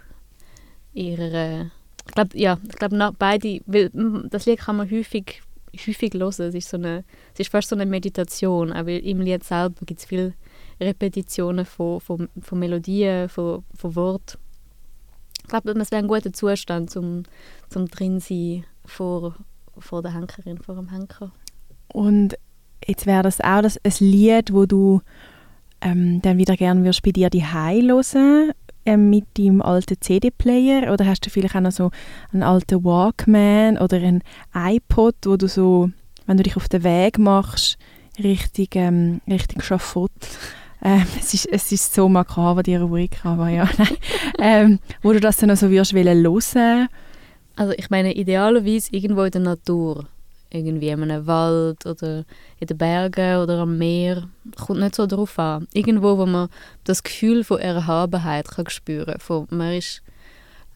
ihrer 0.93 1.71
ich 2.05 2.13
glaube 2.13 2.37
ja 2.37 2.59
ich 2.67 2.75
glaube 2.75 3.13
beide 3.17 3.61
weil 3.65 3.89
das 4.29 4.45
Lied 4.45 4.59
kann 4.59 4.77
man 4.77 4.89
häufig 4.89 5.41
häufig 5.75 6.13
hören. 6.13 6.29
Es 6.29 6.55
ist 6.55 6.69
so 6.69 6.77
eine 6.77 7.03
es 7.33 7.41
ist 7.41 7.51
fast 7.51 7.69
so 7.69 7.75
eine 7.75 7.85
Meditation 7.85 8.71
aber 8.71 8.91
im 8.91 9.21
Lied 9.21 9.43
selber 9.43 9.85
gibt 9.85 9.99
es 9.99 10.05
viele 10.05 10.33
Repetitionen 10.79 11.65
von, 11.65 12.01
von, 12.01 12.29
von 12.41 12.59
Melodien 12.59 13.29
von, 13.29 13.63
von 13.75 13.95
Worten 13.95 14.37
ich 15.43 15.49
glaube 15.49 15.71
es 15.71 15.91
wäre 15.91 16.01
ein 16.01 16.07
guter 16.07 16.33
Zustand 16.33 16.89
zum 16.89 17.23
zum 17.69 17.87
drin 17.87 18.19
sein 18.19 18.65
vor 18.85 19.35
vor 19.77 20.01
der 20.01 20.13
Henkerin 20.13 20.57
vor 20.57 20.75
dem 20.75 20.89
Henker. 20.89 21.31
Und 21.87 22.35
jetzt 22.85 23.05
wäre 23.05 23.23
das 23.23 23.41
auch 23.41 23.61
das, 23.61 23.77
ein 23.83 23.93
Lied 23.99 24.53
wo 24.53 24.65
du 24.65 25.01
ähm, 25.81 26.21
dann 26.21 26.37
wieder 26.37 26.55
gerne 26.55 26.89
bei 27.03 27.11
dir 27.11 27.29
die 27.29 27.45
hören 27.45 28.51
ähm, 28.85 29.09
mit 29.09 29.25
deinem 29.37 29.61
alten 29.61 29.99
CD-Player 29.99 30.91
oder 30.91 31.05
hast 31.05 31.25
du 31.25 31.29
vielleicht 31.29 31.55
auch 31.55 31.61
noch 31.61 31.71
so 31.71 31.91
einen 32.31 32.43
alten 32.43 32.83
Walkman 32.83 33.77
oder 33.77 33.97
einen 33.97 34.23
iPod, 34.53 35.15
wo 35.25 35.37
du 35.37 35.47
so, 35.47 35.89
wenn 36.25 36.37
du 36.37 36.43
dich 36.43 36.57
auf 36.57 36.69
den 36.69 36.83
Weg 36.83 37.19
machst, 37.19 37.77
richtig, 38.21 38.75
ähm, 38.75 39.21
richtig 39.27 39.63
Schafott, 39.63 40.11
ähm, 40.83 41.05
es, 41.19 41.33
ist, 41.33 41.45
es 41.51 41.71
ist 41.71 41.93
so 41.93 42.09
makaber, 42.09 42.63
die 42.63 42.75
Rubrik, 42.75 43.23
aber 43.23 43.49
ja, 43.49 43.69
ähm, 44.39 44.79
wo 45.01 45.13
du 45.13 45.19
das 45.19 45.37
dann 45.37 45.49
noch 45.49 45.57
so 45.57 45.69
wirst 45.69 45.93
hören? 45.93 46.87
Also 47.55 47.73
ich 47.77 47.89
meine, 47.89 48.13
idealerweise 48.13 48.89
irgendwo 48.91 49.23
in 49.23 49.31
der 49.31 49.41
Natur 49.41 50.07
irgendwie 50.53 50.89
in 50.89 51.01
einem 51.01 51.25
Wald 51.25 51.85
oder 51.85 52.23
in 52.59 52.67
den 52.67 52.77
Bergen 52.77 53.37
oder 53.37 53.59
am 53.59 53.77
Meer. 53.77 54.29
Kommt 54.55 54.79
nicht 54.79 54.95
so 54.95 55.05
darauf 55.07 55.37
an. 55.39 55.67
Irgendwo, 55.73 56.17
wo 56.17 56.25
man 56.25 56.49
das 56.83 57.03
Gefühl 57.03 57.43
von 57.43 57.59
Erhabenheit 57.59 58.47
kann 58.47 58.69
spüren 58.69 59.17
kann. 59.17 59.47
Man 59.49 59.73
ist, 59.73 60.03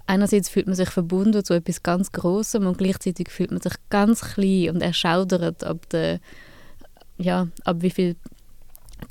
einerseits 0.07 0.49
fühlt 0.49 0.65
man 0.65 0.75
sich 0.75 0.89
verbunden 0.89 1.43
zu 1.45 1.53
etwas 1.53 1.83
ganz 1.83 2.11
Großem 2.11 2.65
und 2.65 2.79
gleichzeitig 2.79 3.29
fühlt 3.29 3.51
man 3.51 3.61
sich 3.61 3.73
ganz 3.89 4.21
klein 4.21 4.71
und 4.71 4.81
erschaudert 4.81 5.63
ab, 5.63 5.87
der, 5.89 6.19
ja, 7.17 7.47
ab 7.63 7.77
wie 7.81 7.91
viel 7.91 8.15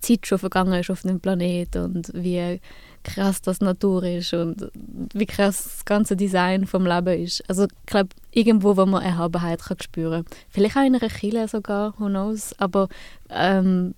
Zeit 0.00 0.26
schon 0.26 0.38
vergangen 0.38 0.74
ist 0.74 0.90
auf 0.90 1.02
dem 1.02 1.20
Planeten 1.20 1.84
und 1.84 2.10
wie 2.14 2.60
krass 3.04 3.40
das 3.40 3.60
Natur 3.60 4.02
ist 4.02 4.34
und 4.34 4.70
wie 5.14 5.26
krass 5.26 5.64
das 5.64 5.84
ganze 5.84 6.16
Design 6.16 6.66
vom 6.66 6.86
Leben 6.86 7.22
ist. 7.22 7.48
Also 7.48 7.64
ich 7.64 7.86
glaube, 7.86 8.10
irgendwo, 8.32 8.76
wo 8.76 8.84
man 8.84 9.02
Erhabenheit 9.02 9.62
kann 9.62 9.80
spüren 9.80 10.24
kann. 10.24 10.38
Vielleicht 10.48 10.76
auch 10.76 10.84
in 10.84 10.96
einer 10.96 11.08
Kille 11.08 11.46
sogar, 11.48 11.94
who 11.98 12.06
knows. 12.06 12.54
Aber 12.58 12.88
ähm, 13.30 13.94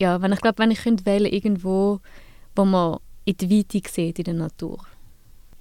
ja, 0.00 0.22
wenn 0.22 0.32
ich 0.32 0.40
glaube, 0.40 0.58
wenn 0.58 0.70
ich 0.70 0.82
könnte 0.82 1.06
wählen 1.06 1.30
irgendwo, 1.30 2.00
wo 2.56 2.64
man 2.64 2.98
in 3.24 3.36
die 3.36 3.50
Weite 3.50 3.88
sieht 3.90 4.18
in 4.18 4.24
der 4.24 4.34
Natur. 4.34 4.78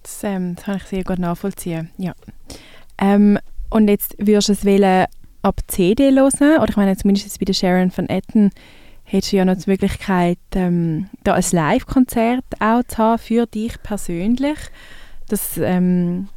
Das, 0.04 0.24
ähm, 0.24 0.56
das 0.56 0.66
kann 0.66 0.78
ich 0.78 0.84
sehr 0.84 1.04
gut 1.04 1.20
nachvollziehen, 1.20 1.90
ja. 1.98 2.14
Ähm, 2.98 3.38
und 3.70 3.90
jetzt 3.90 4.16
würdest 4.20 4.48
du 4.48 4.54
es 4.54 4.64
wählen 4.64 5.06
ab 5.42 5.60
CD 5.68 6.12
hören, 6.12 6.62
oder 6.62 6.70
ich 6.70 6.78
meine 6.78 6.96
zumindest 6.96 7.40
bei 7.40 7.46
der 7.46 7.54
Sharon 7.54 7.92
von 7.92 8.08
Etten 8.10 8.52
hättest 9.10 9.32
du 9.32 9.38
ja 9.38 9.46
noch 9.46 9.56
die 9.56 9.70
Möglichkeit, 9.70 10.38
ähm, 10.54 11.10
da 11.24 11.34
ein 11.34 11.44
Live-Konzert 11.50 12.44
auch 12.60 12.84
zu 12.84 12.98
haben 12.98 13.20
für 13.20 13.46
dich 13.46 13.82
persönlich. 13.82 14.58
Das 15.30 15.58
ähm, 15.58 16.28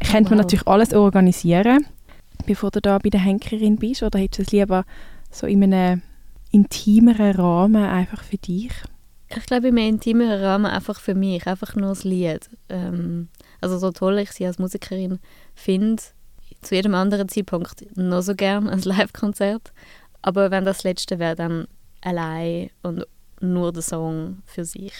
könnte 0.00 0.30
man 0.30 0.38
natürlich 0.38 0.66
alles 0.66 0.94
organisieren, 0.94 1.86
bevor 2.46 2.70
du 2.70 2.80
da 2.80 2.98
bei 2.98 3.10
der 3.10 3.20
Henkerin 3.20 3.76
bist, 3.76 4.02
oder 4.04 4.20
hättest 4.20 4.38
du 4.38 4.42
es 4.42 4.52
lieber 4.52 4.84
so 5.30 5.46
in 5.46 5.62
einem 5.62 6.02
intimeren 6.52 7.32
Rahmen 7.32 7.84
einfach 7.84 8.22
für 8.22 8.38
dich? 8.38 8.72
Ich 9.28 9.46
glaube, 9.46 9.68
in 9.68 9.78
einem 9.78 9.88
intimeren 9.94 10.40
Rahmen 10.40 10.66
einfach 10.66 11.00
für 11.00 11.16
mich, 11.16 11.46
einfach 11.48 11.74
nur 11.74 11.90
das 11.90 12.04
Lied. 12.04 12.48
Ähm, 12.68 13.28
also 13.60 13.76
so 13.76 13.90
toll 13.90 14.18
ich 14.18 14.30
sie 14.30 14.46
als 14.46 14.58
Musikerin 14.58 15.18
finde, 15.54 16.02
zu 16.62 16.76
jedem 16.76 16.94
anderen 16.94 17.28
Zeitpunkt 17.28 17.96
noch 17.96 18.22
so 18.22 18.36
gern 18.36 18.68
ein 18.68 18.82
Live-Konzert. 18.82 19.72
Aber 20.22 20.52
wenn 20.52 20.64
das 20.64 20.84
letzte 20.84 21.18
wäre, 21.18 21.34
dann 21.34 21.66
allein 22.00 22.70
und 22.82 23.06
nur 23.40 23.72
der 23.72 23.82
Song 23.82 24.38
für 24.44 24.64
sich. 24.64 24.92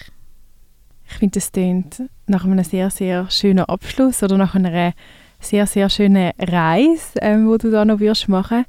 Ich 1.07 1.17
finde, 1.17 1.35
das 1.41 1.53
klingt 1.53 2.03
nach 2.27 2.45
einem 2.45 2.63
sehr, 2.65 2.91
sehr 2.91 3.31
schönen 3.31 3.65
Abschluss 3.65 4.23
oder 4.23 4.37
nach 4.37 4.55
einer 4.55 4.93
sehr, 5.41 5.67
sehr 5.67 5.91
schönen 5.91 6.33
Reise, 6.39 7.19
ähm, 7.21 7.49
wo 7.49 7.57
du 7.57 7.71
da 7.71 7.85
noch 7.85 7.99
wirst 8.01 8.29
machen 8.29 8.65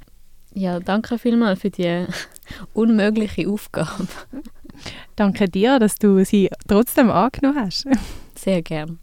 Ja, 0.53 0.79
danke 0.79 1.17
vielmals 1.19 1.61
für 1.61 1.69
die 1.69 2.05
unmögliche 2.73 3.47
Aufgabe. 3.47 4.07
danke 5.15 5.47
dir, 5.47 5.79
dass 5.79 5.95
du 5.95 6.23
sie 6.25 6.49
trotzdem 6.67 7.11
angenommen 7.11 7.59
hast. 7.65 7.85
Sehr 8.35 8.61
gern. 8.61 8.99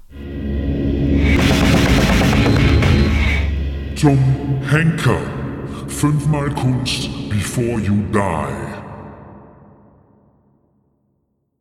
Tom 4.00 4.18
Henker. 4.68 5.20
Fünfmal 5.88 6.50
Kunst 6.54 7.08
before 7.30 7.80
you 7.80 8.02
die. 8.12 8.77